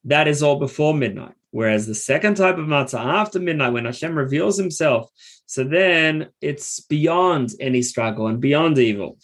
That 0.05 0.29
is 0.29 0.43
all 0.43 0.59
before 0.59 0.95
midnight. 0.95 1.35
Whereas 1.53 1.87
the 1.87 1.95
second 1.95 2.37
type 2.37 2.57
of 2.57 2.67
matzah 2.67 2.99
after 2.99 3.39
midnight, 3.39 3.75
when 3.75 3.85
Hashem 3.85 4.17
reveals 4.17 4.57
himself, 4.57 5.11
so 5.47 5.65
then 5.65 6.29
it's 6.41 6.81
beyond 6.81 7.51
any 7.61 7.83
struggle 7.83 8.27
and 8.27 8.41
beyond 8.41 8.79
evil 8.79 9.19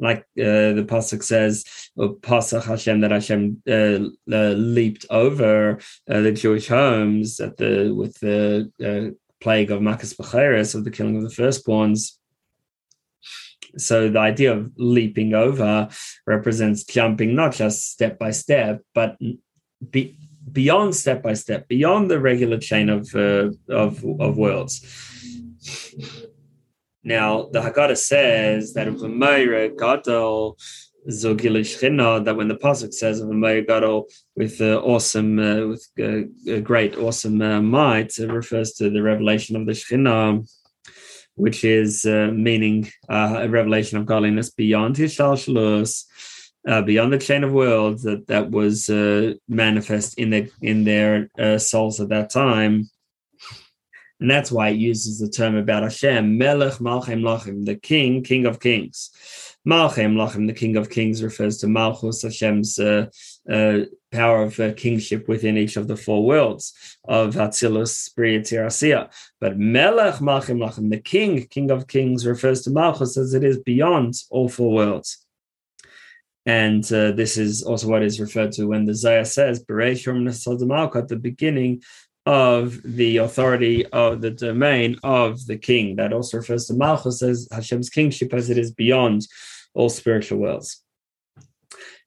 like 0.00 0.20
uh, 0.38 0.72
the 0.78 0.86
pasuk 0.88 1.22
says, 1.22 1.64
"Pasach 1.96 2.64
Hashem," 2.64 3.00
that 3.00 3.10
Hashem 3.10 3.62
uh, 3.68 4.34
uh, 4.34 4.54
leaped 4.54 5.06
over 5.10 5.78
uh, 6.10 6.20
the 6.20 6.32
Jewish 6.32 6.68
homes 6.68 7.38
at 7.38 7.56
the 7.58 7.92
with 7.94 8.18
the 8.20 8.70
uh, 8.82 9.14
plague 9.40 9.70
of 9.70 9.80
Makas 9.80 10.16
Becheres 10.16 10.74
of 10.74 10.84
the 10.84 10.90
killing 10.90 11.16
of 11.16 11.22
the 11.22 11.42
firstborns. 11.42 12.16
So 13.76 14.08
the 14.08 14.18
idea 14.18 14.52
of 14.52 14.72
leaping 14.76 15.34
over 15.34 15.88
represents 16.26 16.84
jumping 16.84 17.36
not 17.36 17.52
just 17.52 17.92
step 17.92 18.18
by 18.18 18.32
step, 18.32 18.82
but 18.94 19.16
be, 19.90 20.16
beyond 20.50 20.96
step 20.96 21.22
by 21.22 21.34
step, 21.34 21.68
beyond 21.68 22.10
the 22.10 22.18
regular 22.18 22.58
chain 22.58 22.88
of 22.88 23.14
uh, 23.14 23.50
of 23.68 24.04
of 24.18 24.36
worlds. 24.36 24.84
Now, 27.02 27.48
the 27.50 27.60
Haggadah 27.60 27.96
says 27.96 28.74
that 28.74 28.88
of 28.88 29.02
a 29.02 29.70
Gadol 29.70 30.58
that 31.06 32.34
when 32.36 32.48
the 32.48 32.58
Pasuk 32.62 32.92
says 32.92 33.20
of 33.20 33.30
a 33.30 33.62
Gadol 33.62 34.06
with 34.36 34.60
uh, 34.60 34.80
awesome, 34.80 35.38
uh, 35.38 35.66
with 35.68 35.88
uh, 35.98 36.60
great, 36.60 36.98
awesome 36.98 37.40
uh, 37.40 37.62
might, 37.62 38.18
it 38.18 38.30
refers 38.30 38.72
to 38.74 38.90
the 38.90 39.02
revelation 39.02 39.56
of 39.56 39.66
the 39.66 39.72
Shekhinah, 39.72 40.46
which 41.36 41.64
is 41.64 42.04
uh, 42.04 42.30
meaning 42.34 42.90
uh, 43.08 43.38
a 43.40 43.48
revelation 43.48 43.96
of 43.96 44.06
godliness 44.06 44.50
beyond 44.50 44.96
his 44.96 45.16
Shalshalus. 45.16 46.04
Uh, 46.68 46.82
beyond 46.82 47.10
the 47.10 47.16
chain 47.16 47.42
of 47.42 47.52
worlds 47.52 48.02
that 48.02 48.26
that 48.26 48.50
was 48.50 48.90
manifest 49.48 50.18
in 50.18 50.28
their 50.28 50.46
in 50.60 50.84
their 50.84 51.30
souls 51.58 52.02
at 52.02 52.10
that 52.10 52.28
time, 52.28 52.86
and 54.20 54.30
that's 54.30 54.52
why 54.52 54.68
it 54.68 54.76
uses 54.76 55.18
the 55.18 55.28
term 55.28 55.56
about 55.56 55.82
Hashem, 55.82 56.36
Melech 56.36 56.74
Malchem 56.74 57.22
Lachim, 57.22 57.64
the 57.64 57.76
King, 57.76 58.22
King 58.22 58.44
of 58.44 58.60
Kings. 58.60 59.10
Malchem 59.66 60.14
Lachim, 60.14 60.46
the 60.46 60.52
King 60.52 60.76
of 60.76 60.90
Kings, 60.90 61.22
refers 61.22 61.56
to 61.58 61.66
Malchus, 61.66 62.22
Hashem's 62.22 62.78
uh, 62.78 63.06
uh, 63.50 63.80
power 64.12 64.42
of 64.42 64.60
uh, 64.60 64.74
kingship 64.74 65.26
within 65.26 65.56
each 65.56 65.76
of 65.76 65.88
the 65.88 65.96
four 65.96 66.24
worlds 66.24 66.98
of 67.08 67.36
Atzilus, 67.36 68.14
Bria, 68.14 68.40
Tirasiya. 68.40 69.10
But 69.40 69.58
Melech 69.58 70.16
Malchem 70.16 70.58
Lachim, 70.58 70.90
the 70.90 71.00
King, 71.00 71.46
King 71.46 71.70
of 71.70 71.88
Kings, 71.88 72.26
refers 72.26 72.60
to 72.62 72.70
Malchus 72.70 73.16
as 73.16 73.32
it 73.32 73.42
is 73.42 73.58
beyond 73.58 74.14
all 74.28 74.50
four 74.50 74.72
worlds. 74.72 75.24
And 76.44 76.84
uh, 76.92 77.12
this 77.12 77.36
is 77.38 77.62
also 77.62 77.88
what 77.88 78.02
is 78.02 78.20
referred 78.20 78.52
to 78.52 78.66
when 78.66 78.84
the 78.84 78.94
Zohar 78.94 79.24
says, 79.24 79.60
at 79.60 79.66
the 79.66 81.18
beginning 81.20 81.82
of 82.26 82.80
the 82.84 83.18
authority 83.18 83.86
of 83.86 84.20
the 84.20 84.30
domain 84.30 84.96
of 85.02 85.46
the 85.46 85.56
king. 85.56 85.96
That 85.96 86.12
also 86.12 86.38
refers 86.38 86.66
to 86.66 86.74
Malchus 86.74 87.22
as 87.22 87.48
Hashem's 87.50 87.90
kingship 87.90 88.34
as 88.34 88.50
it 88.50 88.58
is 88.58 88.72
beyond 88.72 89.26
all 89.74 89.88
spiritual 89.88 90.38
worlds. 90.38 90.82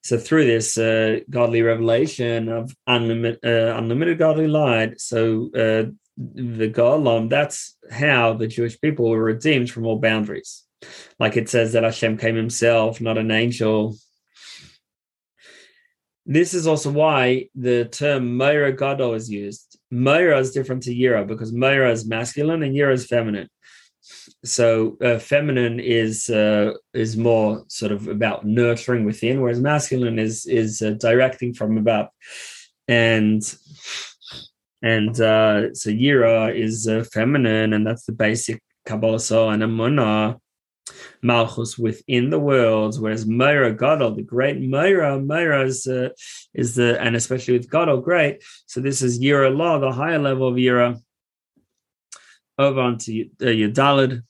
So 0.02 0.18
through 0.18 0.44
this 0.44 0.76
uh, 0.76 1.20
godly 1.30 1.62
revelation 1.62 2.48
of 2.48 2.74
unlimited, 2.86 3.44
uh, 3.44 3.74
unlimited 3.76 4.18
godly 4.18 4.48
light, 4.48 5.00
so 5.00 5.50
uh, 5.54 5.90
the 6.16 6.70
Golam, 6.70 7.30
that's 7.30 7.76
how 7.90 8.34
the 8.34 8.46
Jewish 8.46 8.78
people 8.80 9.08
were 9.08 9.22
redeemed 9.22 9.70
from 9.70 9.86
all 9.86 9.98
boundaries. 9.98 10.62
Like 11.18 11.38
it 11.38 11.48
says 11.48 11.72
that 11.72 11.84
Hashem 11.84 12.18
came 12.18 12.36
himself, 12.36 13.00
not 13.00 13.16
an 13.16 13.30
angel, 13.30 13.96
this 16.26 16.54
is 16.54 16.66
also 16.66 16.90
why 16.90 17.48
the 17.54 17.84
term 17.84 18.38
Meira 18.38 18.76
Gadol 18.76 19.14
is 19.14 19.30
used. 19.30 19.73
Meira 19.94 20.40
is 20.40 20.50
different 20.50 20.82
to 20.84 20.94
Yira 20.94 21.26
because 21.26 21.52
Meira 21.52 21.92
is 21.92 22.06
masculine 22.06 22.62
and 22.62 22.74
Yira 22.74 22.92
is 22.92 23.06
feminine. 23.06 23.48
So 24.44 24.98
uh, 25.00 25.18
feminine 25.18 25.80
is 25.80 26.28
uh, 26.28 26.72
is 26.92 27.16
more 27.16 27.64
sort 27.68 27.92
of 27.92 28.08
about 28.08 28.44
nurturing 28.44 29.04
within, 29.04 29.40
whereas 29.40 29.60
masculine 29.60 30.18
is 30.18 30.44
is 30.46 30.82
uh, 30.82 30.90
directing 30.90 31.54
from 31.54 31.78
above. 31.78 32.08
And 32.88 33.42
and 34.82 35.18
uh, 35.20 35.72
so 35.74 35.90
Yira 35.90 36.54
is 36.54 36.86
uh, 36.86 37.04
feminine, 37.12 37.72
and 37.72 37.86
that's 37.86 38.04
the 38.04 38.12
basic 38.12 38.60
Kabbalah 38.84 39.48
and 39.48 39.62
Amunah 39.62 40.38
Malchus 41.22 41.78
within 41.78 42.30
the 42.30 42.38
worlds, 42.38 42.98
whereas 42.98 43.24
Meira 43.24 43.76
Gadol, 43.76 44.14
the 44.14 44.22
great 44.22 44.60
Meira, 44.60 45.24
Meira 45.24 45.64
is, 45.64 45.86
uh, 45.86 46.10
is 46.52 46.74
the, 46.74 47.00
and 47.00 47.16
especially 47.16 47.56
with 47.56 47.70
Gadol, 47.70 48.00
great. 48.00 48.42
So 48.66 48.80
this 48.80 49.02
is 49.02 49.20
Yira 49.20 49.54
law, 49.54 49.78
the 49.78 49.92
higher 49.92 50.18
level 50.18 50.48
of 50.48 50.56
Yira. 50.56 51.00
Over 52.56 52.80
onto 52.80 53.24
uh, 53.40 53.46
Yadalid, 53.46 54.22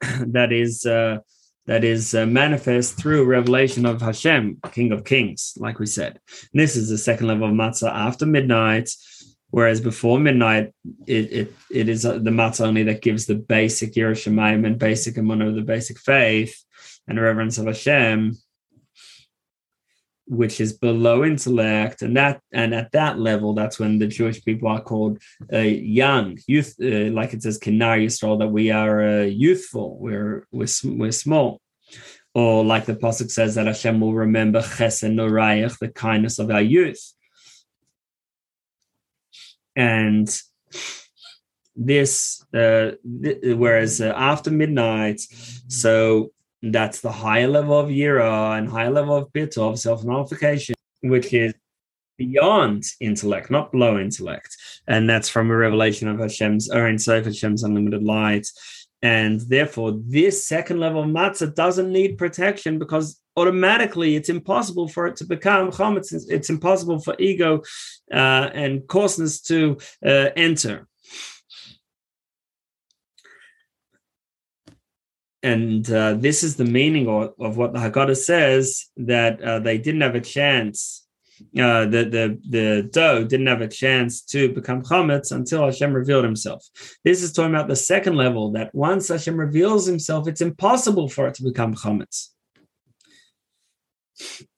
that 0.20 0.50
is 0.50 0.86
uh, 0.86 1.18
that 1.66 1.82
is 1.84 2.14
uh, 2.14 2.26
manifest 2.26 2.96
through 2.96 3.24
revelation 3.24 3.86
of 3.86 4.00
Hashem, 4.00 4.58
King 4.70 4.92
of 4.92 5.04
Kings, 5.04 5.54
like 5.58 5.78
we 5.78 5.86
said. 5.86 6.20
And 6.52 6.60
this 6.60 6.76
is 6.76 6.88
the 6.88 6.98
second 6.98 7.26
level 7.26 7.48
of 7.48 7.54
matzah 7.54 7.92
after 7.92 8.24
midnight 8.24 8.90
Whereas 9.56 9.80
before 9.80 10.20
midnight, 10.20 10.74
it 11.06 11.32
it, 11.32 11.54
it 11.70 11.88
is 11.88 12.02
the 12.02 12.34
matzah 12.40 12.66
only 12.66 12.82
that 12.82 13.00
gives 13.00 13.24
the 13.24 13.36
basic 13.36 13.94
Yiras 13.94 14.20
Shemayim 14.22 14.66
and 14.66 14.78
basic 14.78 15.14
Amunah, 15.14 15.54
the 15.54 15.62
basic 15.62 15.98
faith 15.98 16.62
and 17.08 17.18
reverence 17.18 17.56
of 17.56 17.64
Hashem, 17.64 18.36
which 20.26 20.60
is 20.60 20.74
below 20.74 21.24
intellect, 21.24 22.02
and 22.02 22.14
that 22.18 22.42
and 22.52 22.74
at 22.74 22.92
that 22.92 23.18
level, 23.18 23.54
that's 23.54 23.78
when 23.78 23.98
the 23.98 24.06
Jewish 24.06 24.44
people 24.44 24.68
are 24.68 24.82
called 24.82 25.22
uh, 25.50 25.56
young, 26.00 26.38
youth, 26.46 26.74
uh, 26.82 27.10
like 27.18 27.32
it 27.32 27.42
says 27.42 27.58
Kinar 27.58 27.96
Yisrael, 28.04 28.38
that 28.40 28.48
we 28.48 28.70
are 28.70 29.20
uh, 29.20 29.22
youthful, 29.22 29.96
we're, 29.98 30.46
we're 30.52 30.68
we're 30.84 31.12
small. 31.12 31.62
Or 32.34 32.62
like 32.62 32.84
the 32.84 32.94
pasuk 32.94 33.30
says 33.30 33.54
that 33.54 33.68
Hashem 33.68 34.02
will 34.02 34.12
remember 34.12 34.60
Chesed 34.60 35.14
Norayach, 35.14 35.78
the 35.78 35.88
kindness 35.88 36.38
of 36.38 36.50
our 36.50 36.60
youth 36.60 37.15
and 39.76 40.40
this 41.76 42.44
uh, 42.54 42.92
th- 43.22 43.56
whereas 43.56 44.00
uh, 44.00 44.12
after 44.16 44.50
midnight 44.50 45.20
so 45.68 46.30
that's 46.62 47.00
the 47.00 47.12
higher 47.12 47.46
level 47.46 47.78
of 47.78 47.90
yira 47.90 48.56
and 48.58 48.68
higher 48.68 48.90
level 48.90 49.14
of 49.14 49.32
bit 49.32 49.56
of 49.58 49.78
self-nullification 49.78 50.74
which 51.02 51.32
is 51.32 51.54
beyond 52.16 52.84
intellect 53.00 53.50
not 53.50 53.72
below 53.72 53.98
intellect. 53.98 54.56
And 54.86 55.08
that's 55.08 55.28
from 55.28 55.50
a 55.50 55.56
revelation 55.56 56.08
of 56.08 56.18
hashem's 56.18 56.70
or 56.70 56.86
Ein 56.86 56.98
Sof 56.98 57.24
hashem's 57.24 57.62
unlimited 57.62 58.02
light. 58.02 58.46
And 59.02 59.40
therefore 59.40 59.98
this 60.04 60.46
second 60.46 60.80
level 60.80 61.02
of 61.02 61.08
matzah 61.08 61.54
doesn't 61.54 61.92
need 61.92 62.18
protection 62.18 62.78
because 62.78 63.20
automatically 63.36 64.16
it's 64.16 64.28
impossible 64.28 64.88
for 64.88 65.06
it 65.06 65.16
to 65.16 65.24
become 65.24 65.70
chametz. 65.70 66.12
It's, 66.12 66.28
it's 66.28 66.50
impossible 66.50 67.00
for 67.00 67.14
ego 67.18 67.62
uh, 68.12 68.50
and 68.54 68.86
coarseness 68.86 69.40
to 69.42 69.78
uh, 70.04 70.30
enter. 70.36 70.86
And 75.42 75.88
uh, 75.88 76.14
this 76.14 76.42
is 76.42 76.56
the 76.56 76.64
meaning 76.64 77.08
of, 77.08 77.34
of, 77.38 77.56
what 77.56 77.72
the 77.72 77.78
Haggadah 77.78 78.16
says 78.16 78.86
that 78.96 79.40
uh, 79.40 79.60
they 79.60 79.78
didn't 79.78 80.00
have 80.00 80.16
a 80.16 80.20
chance. 80.20 81.06
Uh, 81.56 81.84
the 81.84 82.02
the 82.16 82.40
the 82.48 82.88
dough 82.90 83.22
didn't 83.22 83.46
have 83.46 83.60
a 83.60 83.68
chance 83.68 84.22
to 84.22 84.52
become 84.54 84.82
chametz 84.82 85.30
until 85.30 85.64
Hashem 85.66 85.92
revealed 85.92 86.24
Himself. 86.24 86.64
This 87.04 87.22
is 87.22 87.32
talking 87.32 87.54
about 87.54 87.68
the 87.68 87.76
second 87.76 88.16
level 88.16 88.50
that 88.52 88.74
once 88.74 89.08
Hashem 89.08 89.36
reveals 89.36 89.86
Himself, 89.86 90.26
it's 90.26 90.40
impossible 90.40 91.08
for 91.08 91.28
it 91.28 91.34
to 91.34 91.44
become 91.44 91.74
chametz. 91.74 92.30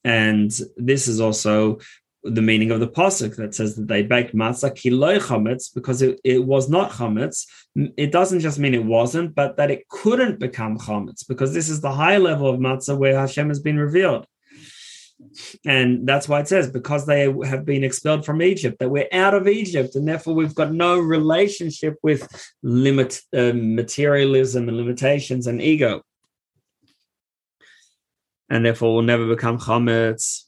And 0.04 0.50
this 0.76 1.08
is 1.08 1.20
also 1.20 1.78
the 2.24 2.42
meaning 2.42 2.70
of 2.70 2.80
the 2.80 2.88
pasuk 2.88 3.36
that 3.36 3.54
says 3.54 3.76
that 3.76 3.86
they 3.86 4.02
baked 4.02 4.34
matzah 4.34 4.72
kiloi 4.72 5.18
chametz 5.20 5.72
because 5.72 6.02
it, 6.02 6.20
it 6.24 6.44
was 6.44 6.68
not 6.68 6.90
chametz. 6.90 7.46
It 7.74 8.10
doesn't 8.10 8.40
just 8.40 8.58
mean 8.58 8.74
it 8.74 8.84
wasn't, 8.84 9.34
but 9.34 9.56
that 9.56 9.70
it 9.70 9.88
couldn't 9.88 10.40
become 10.40 10.78
chametz 10.78 11.26
because 11.26 11.54
this 11.54 11.68
is 11.68 11.80
the 11.80 11.92
high 11.92 12.18
level 12.18 12.48
of 12.48 12.60
matzah 12.60 12.98
where 12.98 13.18
Hashem 13.18 13.48
has 13.48 13.60
been 13.60 13.78
revealed. 13.78 14.26
And 15.64 16.06
that's 16.06 16.28
why 16.28 16.40
it 16.40 16.48
says, 16.48 16.70
because 16.70 17.06
they 17.06 17.32
have 17.44 17.64
been 17.64 17.82
expelled 17.82 18.24
from 18.24 18.40
Egypt, 18.40 18.78
that 18.78 18.90
we're 18.90 19.08
out 19.12 19.34
of 19.34 19.48
Egypt, 19.48 19.96
and 19.96 20.06
therefore 20.06 20.34
we've 20.34 20.54
got 20.54 20.72
no 20.72 20.98
relationship 20.98 21.96
with 22.02 22.28
limit 22.62 23.20
uh, 23.36 23.52
materialism 23.54 24.68
and 24.68 24.76
limitations 24.76 25.46
and 25.46 25.60
ego. 25.60 26.02
And 28.50 28.64
therefore 28.64 28.94
we'll 28.94 29.02
never 29.02 29.26
become 29.26 29.58
chametz. 29.58 30.44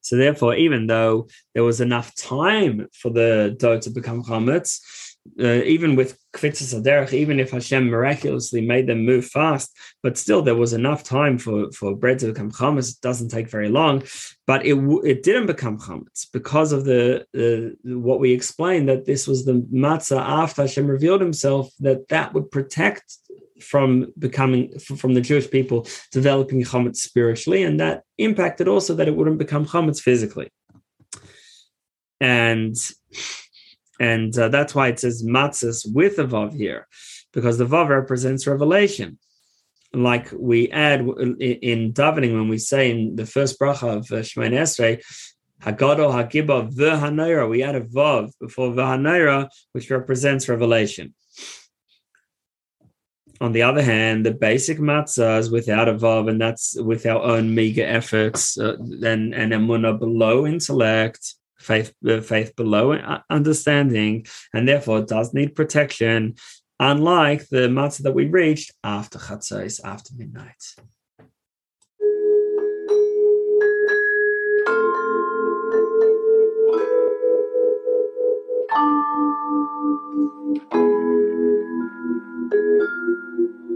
So 0.00 0.16
therefore, 0.16 0.56
even 0.56 0.88
though 0.88 1.28
there 1.54 1.64
was 1.64 1.80
enough 1.80 2.14
time 2.16 2.88
for 2.92 3.10
the 3.10 3.56
dough 3.58 3.78
to 3.78 3.90
become 3.90 4.22
chametz, 4.22 4.80
uh, 5.40 5.62
even 5.64 5.94
with 5.94 6.18
kfitzas 6.34 6.74
haderech, 6.74 7.12
even 7.12 7.38
if 7.38 7.52
Hashem 7.52 7.88
miraculously 7.88 8.60
made 8.60 8.88
them 8.88 9.04
move 9.04 9.24
fast, 9.24 9.76
but 10.02 10.18
still 10.18 10.42
there 10.42 10.56
was 10.56 10.72
enough 10.72 11.04
time 11.04 11.38
for, 11.38 11.70
for 11.70 11.94
bread 11.94 12.18
to 12.18 12.26
become 12.26 12.50
chametz. 12.50 12.90
It 12.90 13.00
doesn't 13.00 13.28
take 13.28 13.48
very 13.48 13.68
long, 13.68 14.02
but 14.46 14.66
it 14.66 14.74
it 15.04 15.22
didn't 15.22 15.46
become 15.46 15.78
chametz 15.78 16.26
because 16.32 16.72
of 16.72 16.84
the 16.84 17.24
what 17.84 18.18
we 18.18 18.32
explained 18.32 18.88
that 18.88 19.06
this 19.06 19.28
was 19.28 19.44
the 19.44 19.64
matzah 19.72 20.20
after 20.20 20.62
Hashem 20.62 20.88
revealed 20.88 21.20
Himself 21.20 21.70
that 21.78 22.08
that 22.08 22.34
would 22.34 22.50
protect 22.50 23.18
from 23.62 24.12
becoming 24.18 24.78
from 24.78 25.14
the 25.14 25.20
Jewish 25.20 25.50
people 25.50 25.86
developing 26.10 26.62
chametz 26.62 26.96
spiritually, 26.96 27.62
and 27.62 27.80
that 27.80 28.02
impacted 28.18 28.68
also 28.68 28.94
that 28.94 29.08
it 29.08 29.16
wouldn't 29.16 29.38
become 29.38 29.64
chametz 29.66 30.00
physically, 30.00 30.48
and 32.20 32.76
and 34.00 34.36
uh, 34.36 34.48
that's 34.48 34.74
why 34.74 34.88
it 34.88 34.98
says 34.98 35.24
matzahs 35.24 35.86
with 35.92 36.18
a 36.18 36.24
vav 36.24 36.56
here, 36.56 36.88
because 37.32 37.58
the 37.58 37.66
vav 37.66 37.88
represents 37.88 38.46
revelation. 38.46 39.18
Like 39.94 40.28
we 40.32 40.70
add 40.70 41.00
in 41.00 41.92
davening 41.92 42.32
when 42.32 42.48
we 42.48 42.58
say 42.58 42.90
in 42.90 43.16
the 43.16 43.26
first 43.26 43.60
bracha 43.60 43.98
of 43.98 44.10
uh, 44.10 44.22
Shemoneh 44.22 44.62
Esrei, 44.62 45.02
HaGadol 45.62 46.12
HaGibor 46.18 46.72
V'HaNora, 46.72 47.48
we 47.48 47.62
add 47.62 47.76
a 47.76 47.82
vav 47.82 48.32
before 48.40 48.70
V'HaNora, 48.70 49.48
which 49.72 49.90
represents 49.90 50.48
revelation. 50.48 51.14
On 53.42 53.50
the 53.50 53.62
other 53.62 53.82
hand, 53.82 54.24
the 54.24 54.30
basic 54.30 54.78
matzahs 54.78 55.50
without 55.50 55.88
a 55.88 55.94
vav, 55.94 56.30
and 56.30 56.40
that's 56.40 56.76
with 56.80 57.04
our 57.06 57.20
own 57.20 57.52
meager 57.52 57.84
efforts, 57.84 58.56
uh, 58.56 58.76
and 58.78 59.34
and 59.34 59.52
emuna 59.52 59.98
below 59.98 60.46
intellect, 60.46 61.34
faith 61.58 61.92
uh, 62.08 62.20
faith 62.20 62.54
below 62.54 62.92
uh, 62.92 63.18
understanding, 63.28 64.26
and 64.54 64.68
therefore 64.68 65.02
does 65.02 65.34
need 65.34 65.56
protection. 65.56 66.36
Unlike 66.78 67.48
the 67.48 67.66
matzah 67.66 68.04
that 68.04 68.14
we 68.14 68.26
reached 68.26 68.70
after 68.84 69.18
chatzos, 69.18 69.80
after 69.84 70.14
midnight. 70.16 70.62
Thank 80.70 80.74
you. 80.74 81.01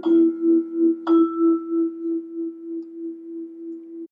Thank 0.06 0.32
you. 1.08 1.35